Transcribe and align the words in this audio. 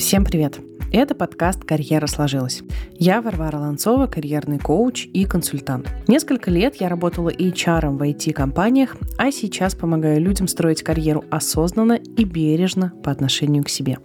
Всем 0.00 0.24
привет! 0.24 0.58
Это 0.94 1.14
подкаст 1.14 1.62
«Карьера 1.62 2.06
сложилась». 2.06 2.62
Я 2.94 3.20
Варвара 3.20 3.58
Ланцова, 3.58 4.06
карьерный 4.06 4.58
коуч 4.58 5.04
и 5.04 5.26
консультант. 5.26 5.90
Несколько 6.08 6.50
лет 6.50 6.76
я 6.76 6.88
работала 6.88 7.28
HR 7.28 7.90
в 7.90 8.02
IT-компаниях, 8.02 8.96
а 9.18 9.30
сейчас 9.30 9.74
помогаю 9.74 10.18
людям 10.18 10.48
строить 10.48 10.82
карьеру 10.82 11.26
осознанно 11.30 12.00
и 12.16 12.24
бережно 12.24 12.94
по 13.04 13.10
отношению 13.12 13.62
к 13.62 13.68
себе. 13.68 13.98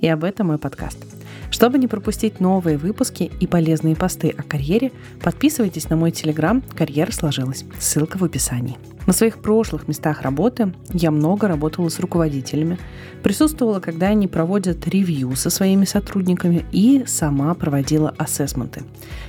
И 0.00 0.08
об 0.08 0.24
этом 0.24 0.48
мой 0.48 0.58
подкаст– 0.58 0.98
чтобы 1.50 1.78
не 1.78 1.88
пропустить 1.88 2.40
новые 2.40 2.78
выпуски 2.78 3.30
и 3.40 3.46
полезные 3.46 3.96
посты 3.96 4.34
о 4.36 4.42
карьере, 4.42 4.92
подписывайтесь 5.22 5.88
на 5.90 5.96
мой 5.96 6.10
телеграм 6.10 6.62
«Карьера 6.74 7.12
сложилась». 7.12 7.64
Ссылка 7.78 8.18
в 8.18 8.24
описании. 8.24 8.76
На 9.06 9.12
своих 9.12 9.38
прошлых 9.40 9.86
местах 9.86 10.22
работы 10.22 10.74
я 10.92 11.12
много 11.12 11.46
работала 11.46 11.88
с 11.88 12.00
руководителями, 12.00 12.76
присутствовала, 13.22 13.78
когда 13.78 14.08
они 14.08 14.26
проводят 14.26 14.86
ревью 14.88 15.36
со 15.36 15.48
своими 15.48 15.84
сотрудниками 15.84 16.64
и 16.72 17.04
сама 17.06 17.54
проводила 17.54 18.12
ассесменты. 18.18 18.82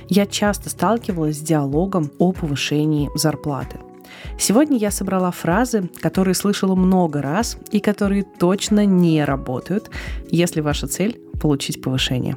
Я 0.08 0.26
часто 0.26 0.68
сталкивалась 0.68 1.38
с 1.38 1.42
диалогом 1.42 2.10
о 2.18 2.32
повышении 2.32 3.08
зарплаты. 3.14 3.78
Сегодня 4.38 4.78
я 4.78 4.90
собрала 4.90 5.30
фразы, 5.30 5.90
которые 6.00 6.34
слышала 6.34 6.74
много 6.74 7.20
раз 7.20 7.58
и 7.72 7.80
которые 7.80 8.22
точно 8.22 8.86
не 8.86 9.24
работают, 9.24 9.90
если 10.30 10.60
ваша 10.60 10.86
цель 10.86 11.20
получить 11.40 11.82
повышение. 11.82 12.36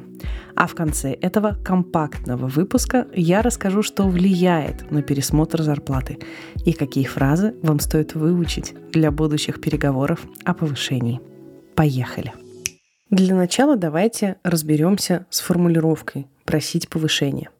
А 0.54 0.66
в 0.66 0.74
конце 0.74 1.12
этого 1.12 1.56
компактного 1.64 2.46
выпуска 2.46 3.06
я 3.14 3.42
расскажу, 3.42 3.82
что 3.82 4.04
влияет 4.08 4.90
на 4.90 5.02
пересмотр 5.02 5.62
зарплаты 5.62 6.18
и 6.64 6.72
какие 6.72 7.04
фразы 7.04 7.54
вам 7.62 7.80
стоит 7.80 8.14
выучить 8.14 8.74
для 8.92 9.10
будущих 9.10 9.60
переговоров 9.60 10.20
о 10.44 10.54
повышении. 10.54 11.20
Поехали! 11.74 12.32
Для 13.10 13.34
начала 13.34 13.76
давайте 13.76 14.36
разберемся 14.42 15.26
с 15.30 15.40
формулировкой 15.40 16.26
«просить 16.44 16.88
повышение». 16.88 17.50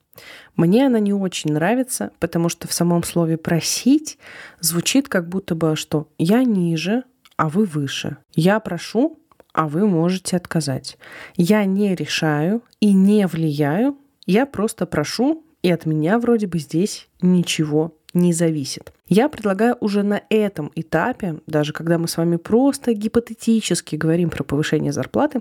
Мне 0.56 0.86
она 0.86 0.98
не 0.98 1.12
очень 1.12 1.52
нравится, 1.52 2.10
потому 2.20 2.48
что 2.48 2.68
в 2.68 2.72
самом 2.72 3.02
слове 3.02 3.38
«просить» 3.38 4.18
звучит 4.60 5.08
как 5.08 5.28
будто 5.28 5.54
бы, 5.54 5.76
что 5.76 6.08
«я 6.18 6.44
ниже, 6.44 7.04
а 7.36 7.48
вы 7.48 7.64
выше». 7.64 8.18
«Я 8.34 8.60
прошу, 8.60 9.18
а 9.52 9.68
вы 9.68 9.86
можете 9.86 10.36
отказать. 10.36 10.98
Я 11.36 11.64
не 11.64 11.94
решаю 11.94 12.62
и 12.80 12.92
не 12.92 13.26
влияю, 13.26 13.98
я 14.26 14.46
просто 14.46 14.86
прошу, 14.86 15.44
и 15.62 15.70
от 15.70 15.86
меня 15.86 16.18
вроде 16.18 16.46
бы 16.46 16.58
здесь 16.58 17.08
ничего 17.20 17.94
не 18.14 18.32
зависит. 18.32 18.92
Я 19.06 19.28
предлагаю 19.28 19.76
уже 19.80 20.02
на 20.02 20.22
этом 20.28 20.70
этапе, 20.74 21.40
даже 21.46 21.72
когда 21.72 21.98
мы 21.98 22.08
с 22.08 22.16
вами 22.16 22.36
просто 22.36 22.92
гипотетически 22.92 23.96
говорим 23.96 24.30
про 24.30 24.44
повышение 24.44 24.92
зарплаты, 24.92 25.40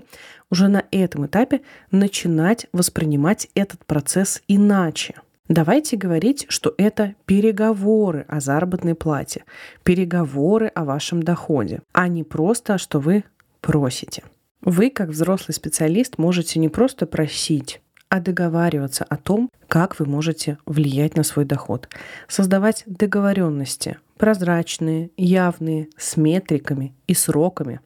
уже 0.50 0.68
на 0.68 0.84
этом 0.90 1.26
этапе 1.26 1.62
начинать 1.90 2.66
воспринимать 2.72 3.48
этот 3.54 3.84
процесс 3.86 4.42
иначе. 4.48 5.14
Давайте 5.48 5.96
говорить, 5.96 6.46
что 6.48 6.74
это 6.78 7.14
переговоры 7.26 8.24
о 8.28 8.40
заработной 8.40 8.94
плате, 8.94 9.44
переговоры 9.82 10.68
о 10.68 10.84
вашем 10.84 11.22
доходе, 11.22 11.82
а 11.92 12.08
не 12.08 12.24
просто, 12.24 12.78
что 12.78 13.00
вы 13.00 13.24
просите. 13.60 14.22
Вы, 14.62 14.90
как 14.90 15.08
взрослый 15.08 15.54
специалист, 15.54 16.18
можете 16.18 16.60
не 16.60 16.68
просто 16.68 17.06
просить, 17.06 17.80
а 18.12 18.20
договариваться 18.20 19.04
о 19.04 19.16
том, 19.16 19.48
как 19.68 19.98
вы 19.98 20.04
можете 20.04 20.58
влиять 20.66 21.16
на 21.16 21.22
свой 21.22 21.46
доход. 21.46 21.88
Создавать 22.28 22.82
договоренности, 22.84 23.96
прозрачные, 24.18 25.10
явные, 25.16 25.88
с 25.96 26.18
метриками 26.18 26.94
и 27.06 27.14
сроками. 27.14 27.80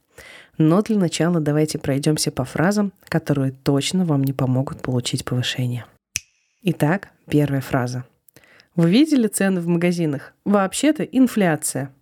Но 0.58 0.82
для 0.82 0.98
начала 0.98 1.38
давайте 1.38 1.78
пройдемся 1.78 2.32
по 2.32 2.44
фразам, 2.44 2.92
которые 3.04 3.52
точно 3.52 4.04
вам 4.04 4.24
не 4.24 4.32
помогут 4.32 4.82
получить 4.82 5.24
повышение. 5.24 5.86
Итак, 6.62 7.10
первая 7.28 7.60
фраза. 7.60 8.04
Вы 8.74 8.90
видели 8.90 9.28
цены 9.28 9.60
в 9.60 9.68
магазинах? 9.68 10.32
Вообще-то 10.44 11.04
инфляция. 11.04 11.92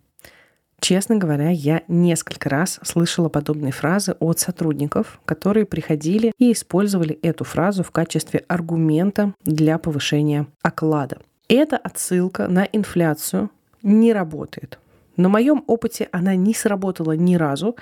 Честно 0.87 1.15
говоря, 1.15 1.49
я 1.49 1.81
несколько 1.87 2.47
раз 2.47 2.79
слышала 2.83 3.27
подобные 3.27 3.71
фразы 3.71 4.15
от 4.19 4.37
сотрудников, 4.37 5.19
которые 5.25 5.65
приходили 5.65 6.31
и 6.37 6.51
использовали 6.51 7.17
эту 7.23 7.43
фразу 7.43 7.81
в 7.81 7.89
качестве 7.89 8.45
аргумента 8.47 9.33
для 9.43 9.79
повышения 9.79 10.45
оклада. 10.61 11.17
Эта 11.49 11.75
отсылка 11.77 12.47
на 12.47 12.65
инфляцию 12.65 13.49
не 13.81 14.13
работает. 14.13 14.77
На 15.17 15.27
моем 15.27 15.63
опыте 15.65 16.07
она 16.11 16.35
не 16.35 16.53
сработала 16.53 17.13
ни 17.13 17.33
разу 17.33 17.75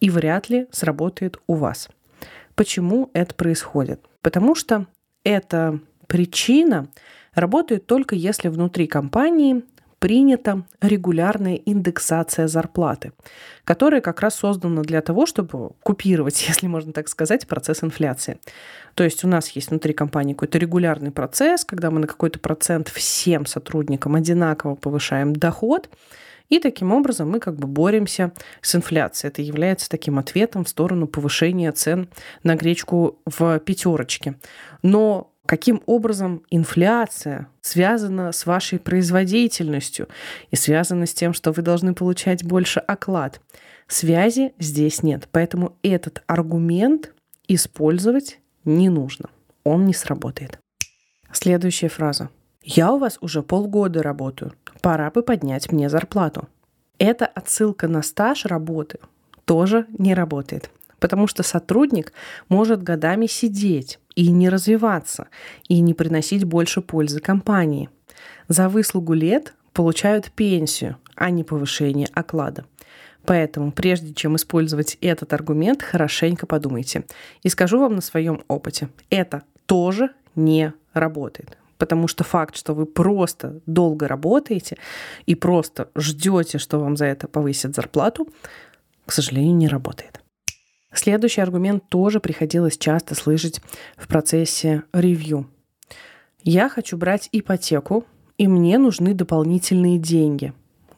и 0.00 0.10
вряд 0.10 0.48
ли 0.48 0.66
сработает 0.72 1.38
у 1.46 1.54
вас. 1.54 1.88
Почему 2.56 3.10
это 3.12 3.32
происходит? 3.32 4.00
Потому 4.22 4.56
что 4.56 4.88
эта 5.22 5.78
причина 6.08 6.88
работает 7.32 7.86
только 7.86 8.16
если 8.16 8.48
внутри 8.48 8.88
компании 8.88 9.62
принята 10.00 10.64
регулярная 10.80 11.54
индексация 11.54 12.48
зарплаты, 12.48 13.12
которая 13.64 14.00
как 14.00 14.20
раз 14.20 14.34
создана 14.34 14.82
для 14.82 15.02
того, 15.02 15.26
чтобы 15.26 15.72
купировать, 15.82 16.42
если 16.48 16.66
можно 16.66 16.92
так 16.92 17.08
сказать, 17.08 17.46
процесс 17.46 17.84
инфляции. 17.84 18.40
То 18.94 19.04
есть 19.04 19.22
у 19.24 19.28
нас 19.28 19.48
есть 19.50 19.70
внутри 19.70 19.92
компании 19.92 20.32
какой-то 20.32 20.58
регулярный 20.58 21.12
процесс, 21.12 21.64
когда 21.64 21.90
мы 21.90 22.00
на 22.00 22.06
какой-то 22.08 22.40
процент 22.40 22.88
всем 22.88 23.46
сотрудникам 23.46 24.16
одинаково 24.16 24.74
повышаем 24.74 25.36
доход, 25.36 25.88
и 26.48 26.58
таким 26.58 26.90
образом 26.92 27.30
мы 27.30 27.38
как 27.38 27.56
бы 27.56 27.68
боремся 27.68 28.32
с 28.60 28.74
инфляцией. 28.74 29.30
Это 29.30 29.40
является 29.40 29.88
таким 29.88 30.18
ответом 30.18 30.64
в 30.64 30.68
сторону 30.68 31.06
повышения 31.06 31.70
цен 31.70 32.08
на 32.42 32.56
гречку 32.56 33.20
в 33.24 33.60
пятерочке. 33.60 34.34
Но 34.82 35.29
каким 35.46 35.82
образом 35.86 36.42
инфляция 36.50 37.48
связана 37.60 38.32
с 38.32 38.46
вашей 38.46 38.78
производительностью 38.78 40.08
и 40.50 40.56
связана 40.56 41.06
с 41.06 41.14
тем, 41.14 41.32
что 41.32 41.52
вы 41.52 41.62
должны 41.62 41.94
получать 41.94 42.44
больше 42.44 42.80
оклад. 42.80 43.40
Связи 43.88 44.52
здесь 44.58 45.02
нет, 45.02 45.28
поэтому 45.32 45.76
этот 45.82 46.22
аргумент 46.26 47.12
использовать 47.48 48.38
не 48.64 48.88
нужно. 48.88 49.30
Он 49.64 49.84
не 49.84 49.94
сработает. 49.94 50.58
Следующая 51.32 51.88
фраза. 51.88 52.30
«Я 52.62 52.92
у 52.92 52.98
вас 52.98 53.18
уже 53.20 53.42
полгода 53.42 54.02
работаю. 54.02 54.52
Пора 54.82 55.10
бы 55.10 55.22
поднять 55.22 55.72
мне 55.72 55.88
зарплату». 55.88 56.48
Эта 56.98 57.26
отсылка 57.26 57.88
на 57.88 58.02
стаж 58.02 58.44
работы 58.44 58.98
тоже 59.46 59.86
не 59.96 60.14
работает 60.14 60.70
потому 61.00 61.26
что 61.26 61.42
сотрудник 61.42 62.12
может 62.48 62.82
годами 62.82 63.26
сидеть 63.26 63.98
и 64.14 64.30
не 64.30 64.48
развиваться, 64.48 65.28
и 65.68 65.80
не 65.80 65.94
приносить 65.94 66.44
больше 66.44 66.80
пользы 66.80 67.20
компании. 67.20 67.88
За 68.48 68.68
выслугу 68.68 69.12
лет 69.12 69.54
получают 69.72 70.30
пенсию, 70.32 70.96
а 71.14 71.30
не 71.30 71.44
повышение 71.44 72.08
оклада. 72.12 72.64
Поэтому, 73.24 73.70
прежде 73.70 74.14
чем 74.14 74.36
использовать 74.36 74.96
этот 75.00 75.32
аргумент, 75.32 75.82
хорошенько 75.82 76.46
подумайте. 76.46 77.04
И 77.42 77.48
скажу 77.48 77.78
вам 77.78 77.94
на 77.94 78.00
своем 78.00 78.42
опыте, 78.48 78.88
это 79.10 79.42
тоже 79.66 80.10
не 80.34 80.72
работает. 80.94 81.56
Потому 81.78 82.08
что 82.08 82.24
факт, 82.24 82.56
что 82.56 82.74
вы 82.74 82.86
просто 82.86 83.60
долго 83.66 84.08
работаете 84.08 84.76
и 85.26 85.34
просто 85.34 85.88
ждете, 85.94 86.58
что 86.58 86.78
вам 86.78 86.96
за 86.96 87.06
это 87.06 87.28
повысят 87.28 87.74
зарплату, 87.74 88.28
к 89.06 89.12
сожалению, 89.12 89.56
не 89.56 89.68
работает. 89.68 90.20
Следующий 90.92 91.40
аргумент 91.40 91.88
тоже 91.88 92.20
приходилось 92.20 92.76
часто 92.76 93.14
слышать 93.14 93.60
в 93.96 94.08
процессе 94.08 94.82
ревью. 94.92 95.48
Я 96.42 96.68
хочу 96.68 96.96
брать 96.96 97.28
ипотеку, 97.32 98.04
и 98.38 98.48
мне 98.48 98.78
нужны 98.78 99.14
дополнительные 99.14 99.98
деньги, 99.98 100.52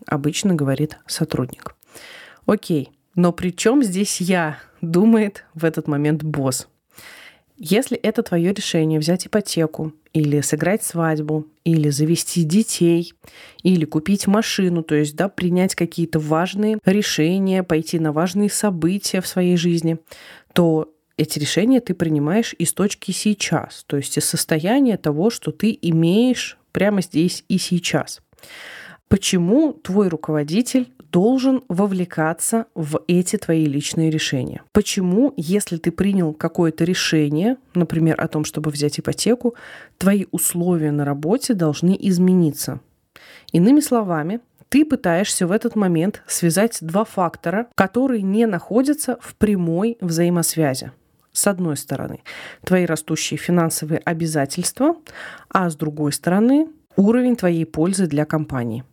обычно 0.07 0.55
говорит 0.55 0.99
сотрудник. 1.07 1.75
Окей, 2.47 2.91
но 3.15 3.33
при 3.33 3.51
чем 3.51 3.83
здесь 3.83 4.21
я, 4.21 4.59
думает 4.81 5.45
в 5.55 5.65
этот 5.65 5.89
момент 5.89 6.23
босс. 6.23 6.69
Если 7.65 7.97
это 7.97 8.25
твое 8.25 8.53
решение 8.53 8.99
взять 8.99 9.29
ипотеку, 9.29 9.93
или 10.13 10.41
сыграть 10.41 10.83
свадьбу, 10.83 11.47
или 11.63 11.91
завести 11.91 12.43
детей, 12.43 13.15
или 13.63 13.85
купить 13.85 14.27
машину, 14.27 14.83
то 14.83 14.97
есть 14.97 15.15
да, 15.15 15.29
принять 15.29 15.77
какие-то 15.77 16.19
важные 16.19 16.81
решения, 16.85 17.63
пойти 17.63 18.01
на 18.01 18.13
важные 18.13 18.51
события 18.51 19.21
в 19.21 19.29
своей 19.29 19.57
жизни, 19.57 19.99
то 20.53 20.93
эти 21.17 21.39
решения 21.39 21.79
ты 21.79 21.95
принимаешь 21.95 22.53
из 22.59 22.73
точки 22.73 23.13
сейчас, 23.13 23.85
то 23.87 23.97
есть 23.97 24.19
из 24.19 24.25
состояния 24.25 24.97
того, 24.97 25.31
что 25.31 25.53
ты 25.53 25.79
имеешь 25.83 26.59
прямо 26.73 27.01
здесь 27.01 27.45
и 27.47 27.59
сейчас. 27.59 28.23
Почему 29.13 29.75
твой 29.75 30.09
руководитель 30.09 30.91
должен 31.11 31.65
вовлекаться 31.69 32.65
в 32.75 33.03
эти 33.07 33.37
твои 33.37 33.67
личные 33.67 34.09
решения. 34.09 34.63
Почему, 34.73 35.35
если 35.37 35.77
ты 35.77 35.91
принял 35.91 36.33
какое-то 36.33 36.85
решение, 36.85 37.59
например, 37.75 38.19
о 38.19 38.27
том, 38.29 38.47
чтобы 38.47 38.71
взять 38.71 38.99
ипотеку, 38.99 39.55
твои 39.99 40.25
условия 40.31 40.93
на 40.93 41.05
работе 41.05 41.53
должны 41.53 41.95
измениться? 42.01 42.81
Иными 43.53 43.81
словами, 43.81 44.41
ты 44.71 44.87
пытаешься 44.87 45.47
в 45.47 45.53
этот 45.53 45.77
момент 45.77 46.23
связать 46.27 46.79
два 46.81 47.05
фактора, 47.05 47.67
которые 47.75 48.23
не 48.23 48.47
находятся 48.47 49.19
в 49.21 49.35
прямой 49.35 49.99
взаимосвязи. 50.01 50.91
с 51.33 51.47
одной 51.47 51.77
стороны, 51.77 52.23
твои 52.65 52.87
растущие 52.87 53.37
финансовые 53.37 53.99
обязательства, 53.99 54.97
а 55.51 55.69
с 55.69 55.77
другой 55.77 56.13
стороны, 56.13 56.69
уровень 56.97 57.37
твоей 57.37 57.67
пользы 57.67 58.07
для 58.07 58.25
компании. 58.25 58.85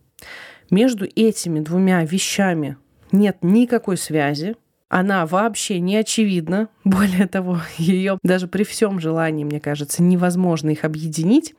Между 0.70 1.06
этими 1.16 1.60
двумя 1.60 2.04
вещами 2.04 2.76
нет 3.12 3.38
никакой 3.42 3.96
связи, 3.96 4.56
она 4.88 5.24
вообще 5.24 5.80
не 5.80 5.96
очевидна. 5.96 6.68
Более 6.84 7.26
того, 7.26 7.60
ее 7.78 8.18
даже 8.22 8.48
при 8.48 8.64
всем 8.64 9.00
желании, 9.00 9.44
мне 9.44 9.60
кажется, 9.60 10.02
невозможно 10.02 10.70
их 10.70 10.84
объединить. 10.84 11.54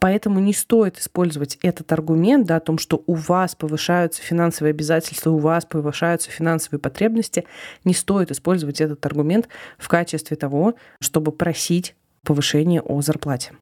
Поэтому 0.00 0.38
не 0.38 0.52
стоит 0.52 0.98
использовать 0.98 1.58
этот 1.62 1.90
аргумент 1.92 2.46
да, 2.46 2.56
о 2.56 2.60
том, 2.60 2.76
что 2.76 3.02
у 3.06 3.14
вас 3.14 3.54
повышаются 3.54 4.20
финансовые 4.20 4.72
обязательства, 4.72 5.30
у 5.30 5.38
вас 5.38 5.64
повышаются 5.64 6.30
финансовые 6.30 6.78
потребности. 6.78 7.44
Не 7.84 7.94
стоит 7.94 8.30
использовать 8.30 8.82
этот 8.82 9.04
аргумент 9.06 9.48
в 9.78 9.88
качестве 9.88 10.36
того, 10.36 10.74
чтобы 11.00 11.32
просить 11.32 11.94
повышение 12.22 12.82
о 12.82 13.00
зарплате. 13.00 13.52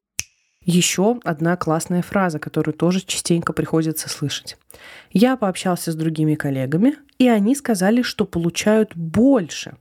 Еще 0.67 1.17
одна 1.23 1.55
классная 1.55 2.01
фраза, 2.01 2.39
которую 2.39 2.75
тоже 2.75 2.99
частенько 2.99 3.53
приходится 3.53 4.09
слышать. 4.09 4.57
Я 5.11 5.37
пообщался 5.37 5.93
с 5.93 5.95
другими 5.95 6.35
коллегами, 6.35 6.97
и 7.17 7.29
они 7.29 7.55
сказали, 7.55 8.01
что 8.01 8.25
получают 8.25 8.93
больше. 8.93 9.77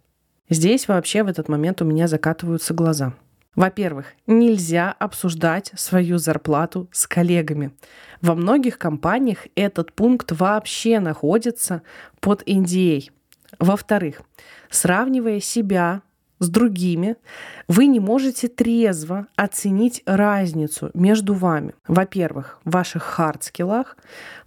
Здесь 0.49 0.87
вообще 0.87 1.25
в 1.25 1.27
этот 1.27 1.49
момент 1.49 1.83
у 1.83 1.85
меня 1.85 2.07
закатываются 2.07 2.73
глаза. 2.73 3.15
Во-первых, 3.57 4.13
нельзя 4.29 4.93
обсуждать 4.93 5.73
свою 5.75 6.19
зарплату 6.19 6.89
с 6.93 7.09
коллегами. 7.09 7.73
Во 8.21 8.37
многих 8.37 8.79
компаниях 8.79 9.49
этот 9.57 9.93
пункт 9.93 10.31
вообще 10.31 11.01
находится 11.01 11.83
под 12.21 12.47
NDA. 12.47 13.11
Во-вторых, 13.59 14.21
сравнивая 14.71 15.41
себя 15.41 16.03
с 16.39 16.49
другими, 16.49 17.17
вы 17.69 17.87
не 17.87 18.01
можете 18.01 18.49
трезво 18.49 19.27
оценить 19.37 20.03
разницу 20.07 20.91
между 20.95 21.35
вами. 21.35 21.75
Во-первых, 21.89 22.59
в 22.65 22.71
ваших 22.73 23.03
хард-скиллах, 23.03 23.97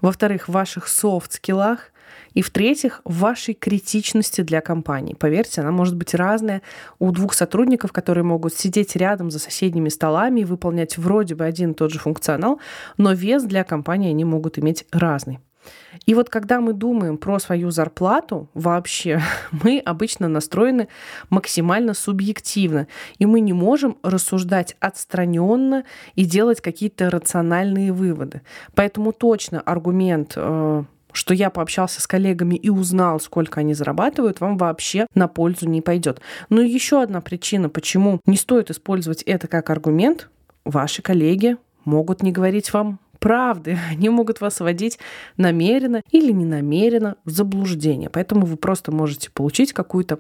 во-вторых, 0.02 0.48
в 0.48 0.52
ваших 0.52 0.88
софт-скиллах, 0.88 1.92
и 2.34 2.42
в-третьих, 2.42 3.02
в 3.06 3.20
вашей 3.20 3.54
критичности 3.54 4.42
для 4.42 4.62
компании. 4.62 5.14
Поверьте, 5.14 5.62
она 5.62 5.72
может 5.72 5.96
быть 5.96 6.14
разная 6.14 6.62
у 7.00 7.12
двух 7.12 7.34
сотрудников, 7.34 7.92
которые 7.92 8.24
могут 8.24 8.54
сидеть 8.54 8.96
рядом 8.96 9.32
за 9.32 9.40
соседними 9.40 9.90
столами 9.90 10.42
и 10.42 10.46
выполнять 10.46 10.98
вроде 10.98 11.36
бы 11.36 11.46
один 11.46 11.72
и 11.72 11.76
тот 11.76 11.92
же 11.92 12.00
функционал, 12.00 12.60
но 12.98 13.14
вес 13.14 13.44
для 13.44 13.64
компании 13.64 14.10
они 14.10 14.26
могут 14.26 14.60
иметь 14.60 14.86
разный. 14.92 15.40
И 16.06 16.14
вот 16.14 16.30
когда 16.30 16.62
мы 16.62 16.74
думаем 16.74 17.18
про 17.18 17.40
свою 17.40 17.72
зарплату, 17.72 18.50
вообще 18.54 19.22
мы 19.64 19.80
обычно 19.80 20.28
настроены 20.28 20.88
максимально 21.30 21.94
субъективно, 21.94 22.88
и 23.18 23.26
мы 23.26 23.40
не 23.40 23.54
можем 23.54 23.98
рассуждать 24.04 24.76
отстраненно 24.80 25.84
и 26.16 26.26
делать 26.26 26.62
какие-то 26.62 27.10
рациональные 27.10 27.92
выводы. 27.92 28.42
Поэтому 28.76 29.12
точно 29.12 29.62
аргумент 29.62 30.34
э, 30.36 30.84
что 31.12 31.34
я 31.34 31.50
пообщался 31.50 32.02
с 32.02 32.08
коллегами 32.08 32.56
и 32.56 32.70
узнал, 32.70 33.20
сколько 33.20 33.62
они 33.62 33.74
зарабатывают, 33.74 34.40
вам 34.40 34.58
вообще 34.58 35.08
на 35.16 35.28
пользу 35.28 35.68
не 35.68 35.82
пойдет. 35.82 36.22
Но 36.50 36.62
еще 36.62 37.02
одна 37.02 37.20
причина, 37.22 37.68
почему 37.68 38.20
не 38.26 38.38
стоит 38.38 38.70
использовать 38.70 39.24
это 39.24 39.48
как 39.48 39.70
аргумент, 39.70 40.30
ваши 40.66 41.02
коллеги 41.02 41.58
могут 41.84 42.22
не 42.22 42.32
говорить 42.32 42.72
вам 42.74 43.00
правды. 43.20 43.78
Они 43.92 44.10
могут 44.10 44.42
вас 44.42 44.60
вводить 44.60 45.00
намеренно 45.38 46.02
или 46.12 46.32
ненамеренно 46.32 47.16
в 47.26 47.30
заблуждение. 47.30 48.10
Поэтому 48.10 48.46
вы 48.46 48.58
просто 48.58 48.92
можете 48.92 49.30
получить 49.32 49.74
какую-то 49.74 50.20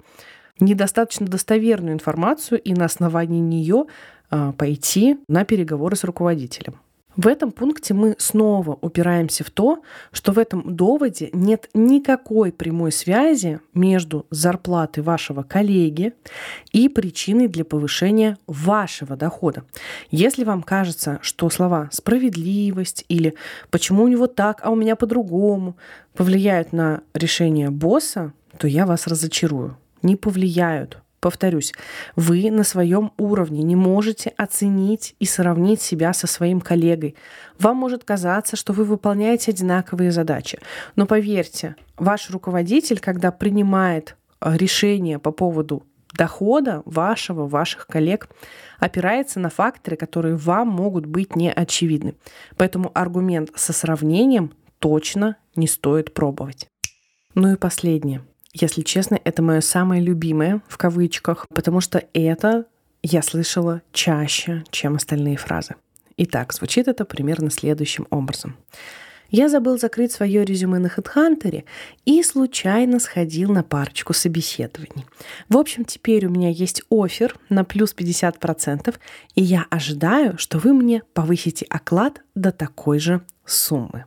недостаточно 0.59 1.25
достоверную 1.25 1.93
информацию 1.93 2.61
и 2.61 2.73
на 2.73 2.85
основании 2.85 3.39
нее 3.39 3.85
а, 4.29 4.51
пойти 4.51 5.17
на 5.27 5.45
переговоры 5.45 5.95
с 5.95 6.03
руководителем. 6.03 6.79
В 7.19 7.27
этом 7.27 7.51
пункте 7.51 7.93
мы 7.93 8.15
снова 8.17 8.79
упираемся 8.79 9.43
в 9.43 9.51
то, 9.51 9.83
что 10.13 10.31
в 10.31 10.39
этом 10.39 10.77
доводе 10.77 11.29
нет 11.33 11.69
никакой 11.73 12.53
прямой 12.53 12.93
связи 12.93 13.59
между 13.73 14.25
зарплатой 14.29 15.03
вашего 15.03 15.43
коллеги 15.43 16.13
и 16.71 16.87
причиной 16.87 17.49
для 17.49 17.65
повышения 17.65 18.37
вашего 18.47 19.17
дохода. 19.17 19.65
Если 20.11 20.45
вам 20.45 20.63
кажется, 20.63 21.19
что 21.21 21.49
слова 21.49 21.89
«справедливость» 21.91 23.03
или 23.09 23.35
«почему 23.69 24.03
у 24.03 24.07
него 24.07 24.27
так, 24.27 24.61
а 24.63 24.69
у 24.69 24.75
меня 24.75 24.95
по-другому» 24.95 25.75
повлияют 26.13 26.71
на 26.71 27.01
решение 27.13 27.69
босса, 27.69 28.31
то 28.57 28.65
я 28.65 28.85
вас 28.85 29.07
разочарую. 29.07 29.75
Не 30.03 30.15
повлияют. 30.15 30.99
Повторюсь, 31.19 31.73
вы 32.15 32.49
на 32.49 32.63
своем 32.63 33.11
уровне 33.17 33.61
не 33.63 33.75
можете 33.75 34.29
оценить 34.37 35.15
и 35.19 35.25
сравнить 35.25 35.81
себя 35.81 36.13
со 36.13 36.27
своим 36.27 36.61
коллегой. 36.61 37.15
Вам 37.59 37.77
может 37.77 38.05
казаться, 38.05 38.55
что 38.55 38.71
вы 38.71 38.85
выполняете 38.85 39.51
одинаковые 39.51 40.11
задачи. 40.11 40.59
Но 40.95 41.05
поверьте, 41.05 41.75
ваш 41.97 42.29
руководитель, 42.29 42.99
когда 42.99 43.31
принимает 43.31 44.15
э, 44.39 44.55
решение 44.55 45.19
по 45.19 45.31
поводу 45.31 45.83
дохода 46.13 46.83
вашего, 46.85 47.47
ваших 47.47 47.85
коллег, 47.87 48.29
опирается 48.79 49.39
на 49.39 49.49
факторы, 49.49 49.97
которые 49.97 50.37
вам 50.37 50.69
могут 50.69 51.05
быть 51.05 51.35
неочевидны. 51.35 52.15
Поэтому 52.55 52.91
аргумент 52.93 53.51
со 53.55 53.73
сравнением 53.73 54.53
точно 54.79 55.35
не 55.55 55.67
стоит 55.67 56.13
пробовать. 56.13 56.67
Ну 57.35 57.53
и 57.53 57.57
последнее. 57.57 58.23
Если 58.53 58.81
честно, 58.81 59.19
это 59.23 59.41
мое 59.41 59.61
самое 59.61 60.01
любимое 60.01 60.61
в 60.67 60.77
кавычках, 60.77 61.45
потому 61.53 61.81
что 61.81 62.03
это 62.13 62.65
я 63.03 63.21
слышала 63.21 63.81
чаще, 63.91 64.63
чем 64.71 64.95
остальные 64.95 65.37
фразы. 65.37 65.75
Итак, 66.17 66.53
звучит 66.53 66.87
это 66.87 67.05
примерно 67.05 67.49
следующим 67.49 68.07
образом. 68.09 68.57
Я 69.29 69.47
забыл 69.47 69.77
закрыть 69.77 70.11
свое 70.11 70.43
резюме 70.43 70.79
на 70.79 70.87
HeadHunter 70.87 71.63
и 72.05 72.23
случайно 72.23 72.99
сходил 72.99 73.51
на 73.51 73.63
парочку 73.63 74.13
собеседований. 74.13 75.05
В 75.49 75.57
общем, 75.57 75.85
теперь 75.85 76.25
у 76.25 76.29
меня 76.29 76.49
есть 76.49 76.81
офер 76.89 77.37
на 77.49 77.63
плюс 77.63 77.93
50%, 77.95 78.95
и 79.35 79.43
я 79.43 79.65
ожидаю, 79.69 80.37
что 80.39 80.57
вы 80.57 80.73
мне 80.73 81.03
повысите 81.13 81.65
оклад 81.69 82.21
до 82.33 82.51
такой 82.51 82.97
же 82.99 83.21
суммы. 83.45 84.05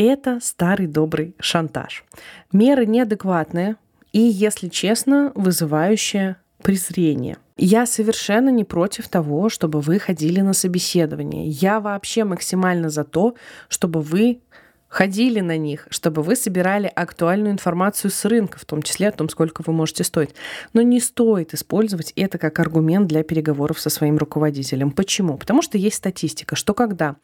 Это 0.00 0.38
старый 0.40 0.86
добрый 0.86 1.34
шантаж. 1.40 2.04
Мера 2.52 2.84
неадекватная 2.84 3.78
и, 4.12 4.20
если 4.20 4.68
честно, 4.68 5.32
вызывающая 5.34 6.36
презрение. 6.62 7.38
Я 7.56 7.84
совершенно 7.84 8.50
не 8.50 8.62
против 8.62 9.08
того, 9.08 9.48
чтобы 9.48 9.80
вы 9.80 9.98
ходили 9.98 10.40
на 10.40 10.52
собеседование. 10.52 11.48
Я 11.48 11.80
вообще 11.80 12.22
максимально 12.22 12.90
за 12.90 13.02
то, 13.02 13.34
чтобы 13.68 14.00
вы 14.00 14.40
ходили 14.86 15.40
на 15.40 15.56
них, 15.56 15.88
чтобы 15.90 16.22
вы 16.22 16.36
собирали 16.36 16.86
актуальную 16.94 17.50
информацию 17.50 18.12
с 18.12 18.24
рынка, 18.24 18.60
в 18.60 18.66
том 18.66 18.84
числе 18.84 19.08
о 19.08 19.12
том, 19.12 19.28
сколько 19.28 19.64
вы 19.66 19.72
можете 19.72 20.04
стоить. 20.04 20.30
Но 20.74 20.82
не 20.82 21.00
стоит 21.00 21.54
использовать 21.54 22.12
это 22.14 22.38
как 22.38 22.60
аргумент 22.60 23.08
для 23.08 23.24
переговоров 23.24 23.80
со 23.80 23.90
своим 23.90 24.16
руководителем. 24.16 24.92
Почему? 24.92 25.36
Потому 25.36 25.60
что 25.60 25.76
есть 25.76 25.96
статистика, 25.96 26.54
что 26.54 26.72
когда 26.72 27.16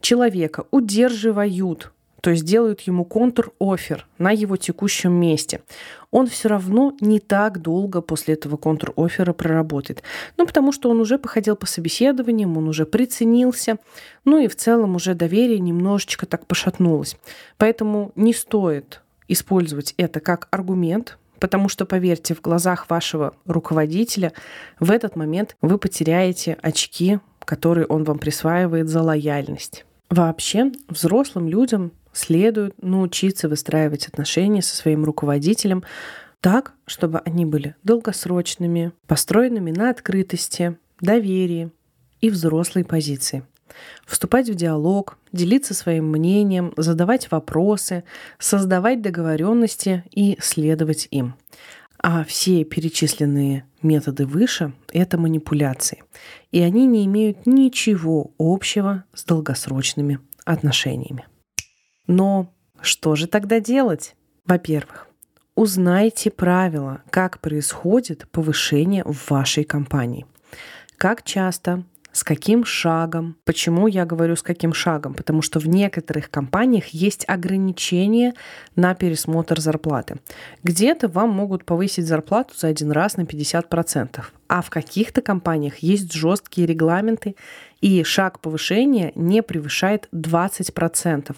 человека 0.00 0.64
удерживают 0.70 1.92
то 2.24 2.30
есть 2.30 2.46
делают 2.46 2.80
ему 2.80 3.04
контр-офер 3.04 4.06
на 4.16 4.30
его 4.30 4.56
текущем 4.56 5.12
месте, 5.12 5.60
он 6.10 6.26
все 6.26 6.48
равно 6.48 6.96
не 7.02 7.20
так 7.20 7.60
долго 7.60 8.00
после 8.00 8.32
этого 8.32 8.56
контр-оффера 8.56 9.34
проработает. 9.34 10.02
Ну, 10.38 10.46
потому 10.46 10.72
что 10.72 10.88
он 10.88 11.00
уже 11.00 11.18
походил 11.18 11.54
по 11.54 11.66
собеседованиям, 11.66 12.56
он 12.56 12.66
уже 12.66 12.86
приценился, 12.86 13.76
ну 14.24 14.38
и 14.38 14.48
в 14.48 14.56
целом 14.56 14.96
уже 14.96 15.12
доверие 15.12 15.58
немножечко 15.58 16.24
так 16.24 16.46
пошатнулось. 16.46 17.18
Поэтому 17.58 18.10
не 18.16 18.32
стоит 18.32 19.02
использовать 19.28 19.92
это 19.98 20.20
как 20.20 20.48
аргумент, 20.50 21.18
потому 21.40 21.68
что, 21.68 21.84
поверьте, 21.84 22.34
в 22.34 22.40
глазах 22.40 22.88
вашего 22.88 23.34
руководителя 23.44 24.32
в 24.80 24.90
этот 24.90 25.14
момент 25.14 25.58
вы 25.60 25.76
потеряете 25.76 26.56
очки, 26.62 27.18
которые 27.44 27.86
он 27.86 28.04
вам 28.04 28.18
присваивает 28.18 28.88
за 28.88 29.02
лояльность. 29.02 29.84
Вообще, 30.08 30.72
взрослым 30.88 31.48
людям 31.48 31.92
следует 32.14 32.80
научиться 32.82 33.48
выстраивать 33.48 34.06
отношения 34.06 34.62
со 34.62 34.74
своим 34.76 35.04
руководителем 35.04 35.84
так, 36.40 36.74
чтобы 36.86 37.20
они 37.20 37.44
были 37.44 37.74
долгосрочными, 37.82 38.92
построенными 39.06 39.70
на 39.70 39.90
открытости, 39.90 40.78
доверии 41.00 41.70
и 42.20 42.30
взрослой 42.30 42.84
позиции. 42.84 43.44
Вступать 44.06 44.48
в 44.48 44.54
диалог, 44.54 45.18
делиться 45.32 45.74
своим 45.74 46.10
мнением, 46.10 46.72
задавать 46.76 47.30
вопросы, 47.30 48.04
создавать 48.38 49.02
договоренности 49.02 50.04
и 50.10 50.36
следовать 50.40 51.08
им. 51.10 51.34
А 51.98 52.22
все 52.24 52.64
перечисленные 52.64 53.64
методы 53.82 54.26
выше— 54.26 54.74
это 54.92 55.16
манипуляции. 55.16 56.02
И 56.52 56.60
они 56.60 56.86
не 56.86 57.06
имеют 57.06 57.46
ничего 57.46 58.32
общего 58.38 59.04
с 59.14 59.24
долгосрочными 59.24 60.20
отношениями. 60.44 61.24
Но 62.06 62.52
что 62.80 63.14
же 63.16 63.26
тогда 63.26 63.60
делать? 63.60 64.14
Во-первых, 64.44 65.08
узнайте 65.54 66.30
правила, 66.30 67.02
как 67.10 67.40
происходит 67.40 68.28
повышение 68.30 69.04
в 69.04 69.30
вашей 69.30 69.64
компании. 69.64 70.26
Как 70.96 71.22
часто, 71.22 71.84
с 72.14 72.22
каким 72.22 72.64
шагом. 72.64 73.36
Почему 73.44 73.88
я 73.88 74.06
говорю 74.06 74.36
с 74.36 74.42
каким 74.42 74.72
шагом? 74.72 75.14
Потому 75.14 75.42
что 75.42 75.58
в 75.58 75.66
некоторых 75.66 76.30
компаниях 76.30 76.88
есть 76.88 77.24
ограничения 77.26 78.34
на 78.76 78.94
пересмотр 78.94 79.60
зарплаты. 79.60 80.20
Где-то 80.62 81.08
вам 81.08 81.30
могут 81.30 81.64
повысить 81.64 82.06
зарплату 82.06 82.54
за 82.56 82.68
один 82.68 82.92
раз 82.92 83.16
на 83.16 83.22
50%, 83.22 84.24
а 84.48 84.62
в 84.62 84.70
каких-то 84.70 85.22
компаниях 85.22 85.78
есть 85.78 86.12
жесткие 86.12 86.68
регламенты, 86.68 87.34
и 87.84 88.02
шаг 88.02 88.40
повышения 88.40 89.12
не 89.14 89.42
превышает 89.42 90.08
20% 90.10 91.36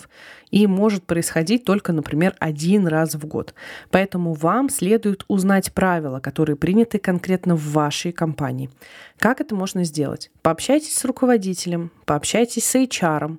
и 0.52 0.68
может 0.68 1.02
происходить 1.02 1.64
только, 1.64 1.92
например, 1.92 2.36
один 2.38 2.86
раз 2.86 3.16
в 3.16 3.26
год. 3.26 3.52
Поэтому 3.90 4.32
вам 4.32 4.70
следует 4.70 5.24
узнать 5.26 5.72
правила, 5.72 6.20
которые 6.20 6.54
приняты 6.54 7.00
конкретно 7.00 7.56
в 7.56 7.72
вашей 7.72 8.12
компании. 8.12 8.70
Как 9.18 9.40
это 9.40 9.56
можно 9.56 9.82
сделать? 9.82 10.30
Пообщайтесь 10.42 10.96
с 10.96 11.04
руководителем, 11.04 11.90
пообщайтесь 12.04 12.64
с 12.64 12.76
HR, 12.76 13.38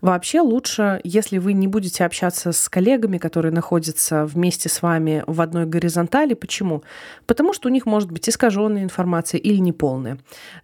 Вообще 0.00 0.40
лучше, 0.40 1.00
если 1.04 1.36
вы 1.38 1.52
не 1.52 1.66
будете 1.66 2.04
общаться 2.04 2.52
с 2.52 2.68
коллегами, 2.68 3.18
которые 3.18 3.52
находятся 3.52 4.24
вместе 4.24 4.68
с 4.68 4.80
вами 4.80 5.22
в 5.26 5.40
одной 5.42 5.66
горизонтали. 5.66 6.32
Почему? 6.32 6.82
Потому 7.26 7.52
что 7.52 7.68
у 7.68 7.72
них 7.72 7.84
может 7.84 8.10
быть 8.10 8.28
искаженная 8.28 8.82
информация 8.82 9.38
или 9.38 9.58
неполная. 9.58 10.18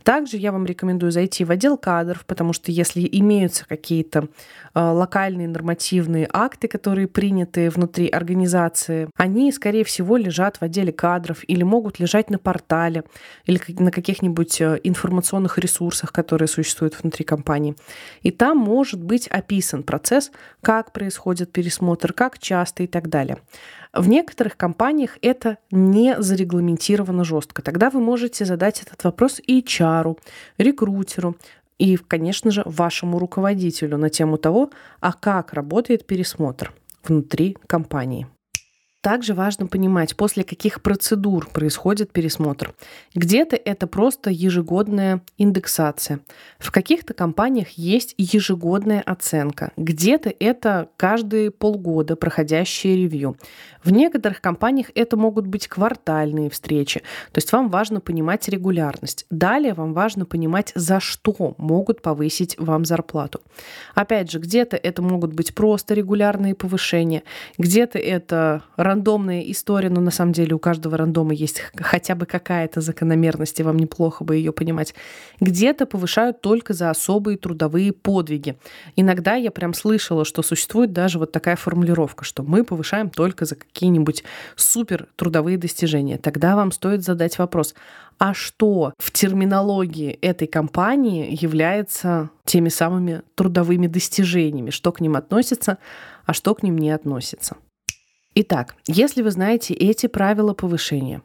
Также 0.05 0.39
я 0.39 0.53
вам 0.53 0.65
рекомендую 0.65 1.13
зайти 1.13 1.45
в 1.45 1.51
отдел 1.51 1.77
кадров, 1.77 2.25
потому 2.25 2.55
что 2.55 2.73
если 2.73 3.07
имеются 3.13 3.67
какие-то 3.67 4.29
э, 4.75 4.81
локальные 4.81 5.49
нормативные 5.49 6.29
акты, 6.33 6.67
которые 6.67 7.07
приняты 7.07 7.69
внутри 7.69 8.09
организации, 8.09 9.09
они, 9.17 9.53
скорее 9.53 9.85
всего, 9.85 10.17
лежат 10.17 10.57
в 10.57 10.63
отделе 10.63 10.93
кадров 10.93 11.45
или 11.47 11.63
могут 11.63 11.99
лежать 11.99 12.31
на 12.31 12.39
портале 12.39 13.05
или 13.45 13.61
на 13.79 13.91
каких-нибудь 13.91 14.61
э, 14.63 14.81
информационных 14.83 15.59
ресурсах, 15.59 16.13
которые 16.13 16.49
существуют 16.49 16.99
внутри 17.01 17.25
компании. 17.25 17.77
И 18.23 18.31
там 18.31 18.57
может 18.57 19.03
быть 19.03 19.26
быть 19.27 19.29
описан 19.29 19.83
процесс, 19.83 20.31
как 20.63 20.93
происходит 20.93 21.53
пересмотр, 21.53 22.13
как 22.13 22.39
часто 22.39 22.83
и 22.83 22.87
так 22.87 23.09
далее. 23.09 23.39
В 23.93 24.09
некоторых 24.09 24.57
компаниях 24.57 25.19
это 25.23 25.59
не 25.71 26.21
зарегламентировано 26.21 27.25
жестко. 27.25 27.63
Тогда 27.63 27.91
вы 27.91 28.01
можете 28.01 28.45
задать 28.45 28.83
этот 28.83 29.05
вопрос 29.05 29.41
HR, 29.49 30.19
рекрутеру, 30.59 31.37
и, 31.79 31.97
конечно 31.97 32.51
же, 32.51 32.63
вашему 32.65 33.19
руководителю 33.19 33.99
на 33.99 34.09
тему 34.09 34.39
того, 34.39 34.71
а 35.01 35.13
как 35.13 35.53
работает 35.53 36.07
пересмотр 36.07 36.73
внутри 37.05 37.57
компании. 37.67 38.27
Также 39.07 39.35
важно 39.35 39.69
понимать, 39.69 40.17
после 40.17 40.43
каких 40.43 40.83
процедур 40.83 41.47
происходит 41.47 42.11
пересмотр. 42.11 42.75
Где-то 43.15 43.55
это 43.55 43.87
просто 43.87 44.31
ежегодная 44.31 45.23
индексация. 45.39 46.19
В 46.59 46.73
каких-то 46.73 47.15
компаниях 47.15 47.71
есть 47.79 48.17
ежегодная 48.19 49.01
оценка. 49.01 49.71
Где-то 49.77 50.35
это 50.41 50.89
каждые 50.97 51.53
полгода 51.53 52.17
проходящее 52.17 52.97
ревью. 52.97 53.37
В 53.85 53.93
некоторых 53.93 54.41
компаниях 54.41 54.89
это 54.97 55.17
могут 55.17 55.47
быть 55.47 55.69
квартальные 55.69 56.51
встречи. 56.51 57.03
То 57.31 57.39
есть 57.39 57.53
вам 57.53 57.69
важно 57.69 58.01
понимать 58.01 58.49
регулярность. 58.49 59.27
Далее 59.31 59.75
вам 59.75 59.95
важно 59.95 60.25
понимать, 60.25 60.73
за 60.75 60.99
что 60.99 61.55
могут 61.59 62.03
повысить 62.03 62.57
вам 62.59 62.85
зарплату. 62.85 63.41
Опять 63.95 64.33
же, 64.33 64.41
где-то 64.41 64.77
это 64.77 65.01
могут 65.01 65.33
быть 65.33 65.55
просто 65.55 65.95
регулярные 65.95 66.57
повышения, 66.57 67.23
где-то 67.59 68.01
это 68.01 68.65
рандомная 68.97 69.43
история, 69.43 69.91
но 69.91 70.01
на 70.01 70.11
самом 70.11 70.33
деле 70.33 70.55
у 70.55 70.59
каждого 70.59 70.97
рандома 70.97 71.35
есть 71.35 71.63
хотя 71.77 72.15
бы 72.15 72.25
какая-то 72.25 72.81
закономерность, 72.81 73.61
и 73.61 73.63
вам 73.63 73.77
неплохо 73.77 74.25
бы 74.25 74.37
ее 74.37 74.53
понимать. 74.53 74.95
Где-то 75.41 75.87
повышают 75.87 76.41
только 76.41 76.73
за 76.73 76.91
особые 76.91 77.37
трудовые 77.37 77.93
подвиги. 77.93 78.57
Иногда 78.97 79.35
я 79.35 79.51
прям 79.51 79.75
слышала, 79.75 80.25
что 80.25 80.43
существует 80.43 80.93
даже 80.93 81.19
вот 81.19 81.31
такая 81.31 81.57
формулировка, 81.57 82.25
что 82.25 82.43
мы 82.43 82.65
повышаем 82.65 83.11
только 83.11 83.45
за 83.45 83.57
какие-нибудь 83.57 84.25
супер 84.57 85.09
трудовые 85.17 85.59
достижения. 85.59 86.17
Тогда 86.17 86.57
вам 86.57 86.73
стоит 86.73 87.05
задать 87.05 87.39
вопрос, 87.39 87.75
а 88.19 88.33
что 88.33 88.95
в 88.97 89.11
терминологии 89.11 90.13
этой 90.23 90.49
компании 90.49 91.37
является 91.39 92.31
теми 92.47 92.71
самыми 92.71 93.23
трудовыми 93.35 93.89
достижениями, 93.89 94.71
что 94.71 94.91
к 94.91 95.01
ним 95.01 95.17
относится, 95.17 95.77
а 96.25 96.33
что 96.33 96.55
к 96.55 96.63
ним 96.63 96.79
не 96.79 96.91
относится. 96.91 97.57
Итак, 98.39 98.77
если 98.87 99.23
вы 99.23 99.31
знаете 99.31 99.73
эти 99.73 100.09
правила 100.09 100.53
повышения, 100.53 101.23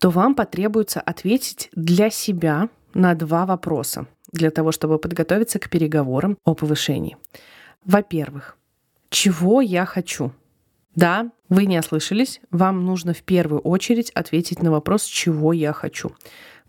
то 0.00 0.10
вам 0.10 0.34
потребуется 0.34 1.00
ответить 1.00 1.68
для 1.72 2.10
себя 2.10 2.68
на 2.94 3.14
два 3.14 3.46
вопроса 3.46 4.08
для 4.32 4.50
того, 4.50 4.72
чтобы 4.72 4.98
подготовиться 4.98 5.60
к 5.60 5.70
переговорам 5.70 6.36
о 6.44 6.54
повышении. 6.54 7.16
Во-первых, 7.84 8.56
чего 9.08 9.60
я 9.60 9.86
хочу? 9.86 10.32
Да, 10.96 11.30
вы 11.48 11.66
не 11.66 11.78
ослышались, 11.78 12.40
вам 12.50 12.84
нужно 12.84 13.14
в 13.14 13.22
первую 13.22 13.60
очередь 13.60 14.10
ответить 14.10 14.60
на 14.60 14.72
вопрос, 14.72 15.04
чего 15.04 15.52
я 15.52 15.72
хочу. 15.72 16.10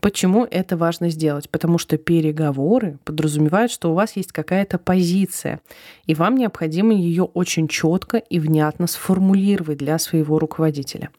Почему 0.02 0.46
это 0.50 0.78
важно 0.78 1.10
сделать? 1.10 1.50
Потому 1.50 1.78
что 1.78 1.98
переговоры 1.98 3.00
подразумевают, 3.04 3.72
что 3.72 3.92
у 3.92 3.96
вас 3.96 4.16
есть 4.16 4.32
какая-то 4.32 4.78
позиция, 4.78 5.60
и 6.06 6.16
вам 6.16 6.36
необходимо 6.36 6.94
ее 6.94 7.24
очень 7.24 7.68
четко 7.68 8.18
и 8.18 8.40
внятно 8.40 8.88
сформулировать 8.88 9.78
для 9.78 9.98
своего 10.00 10.40
руководителя. 10.40 11.10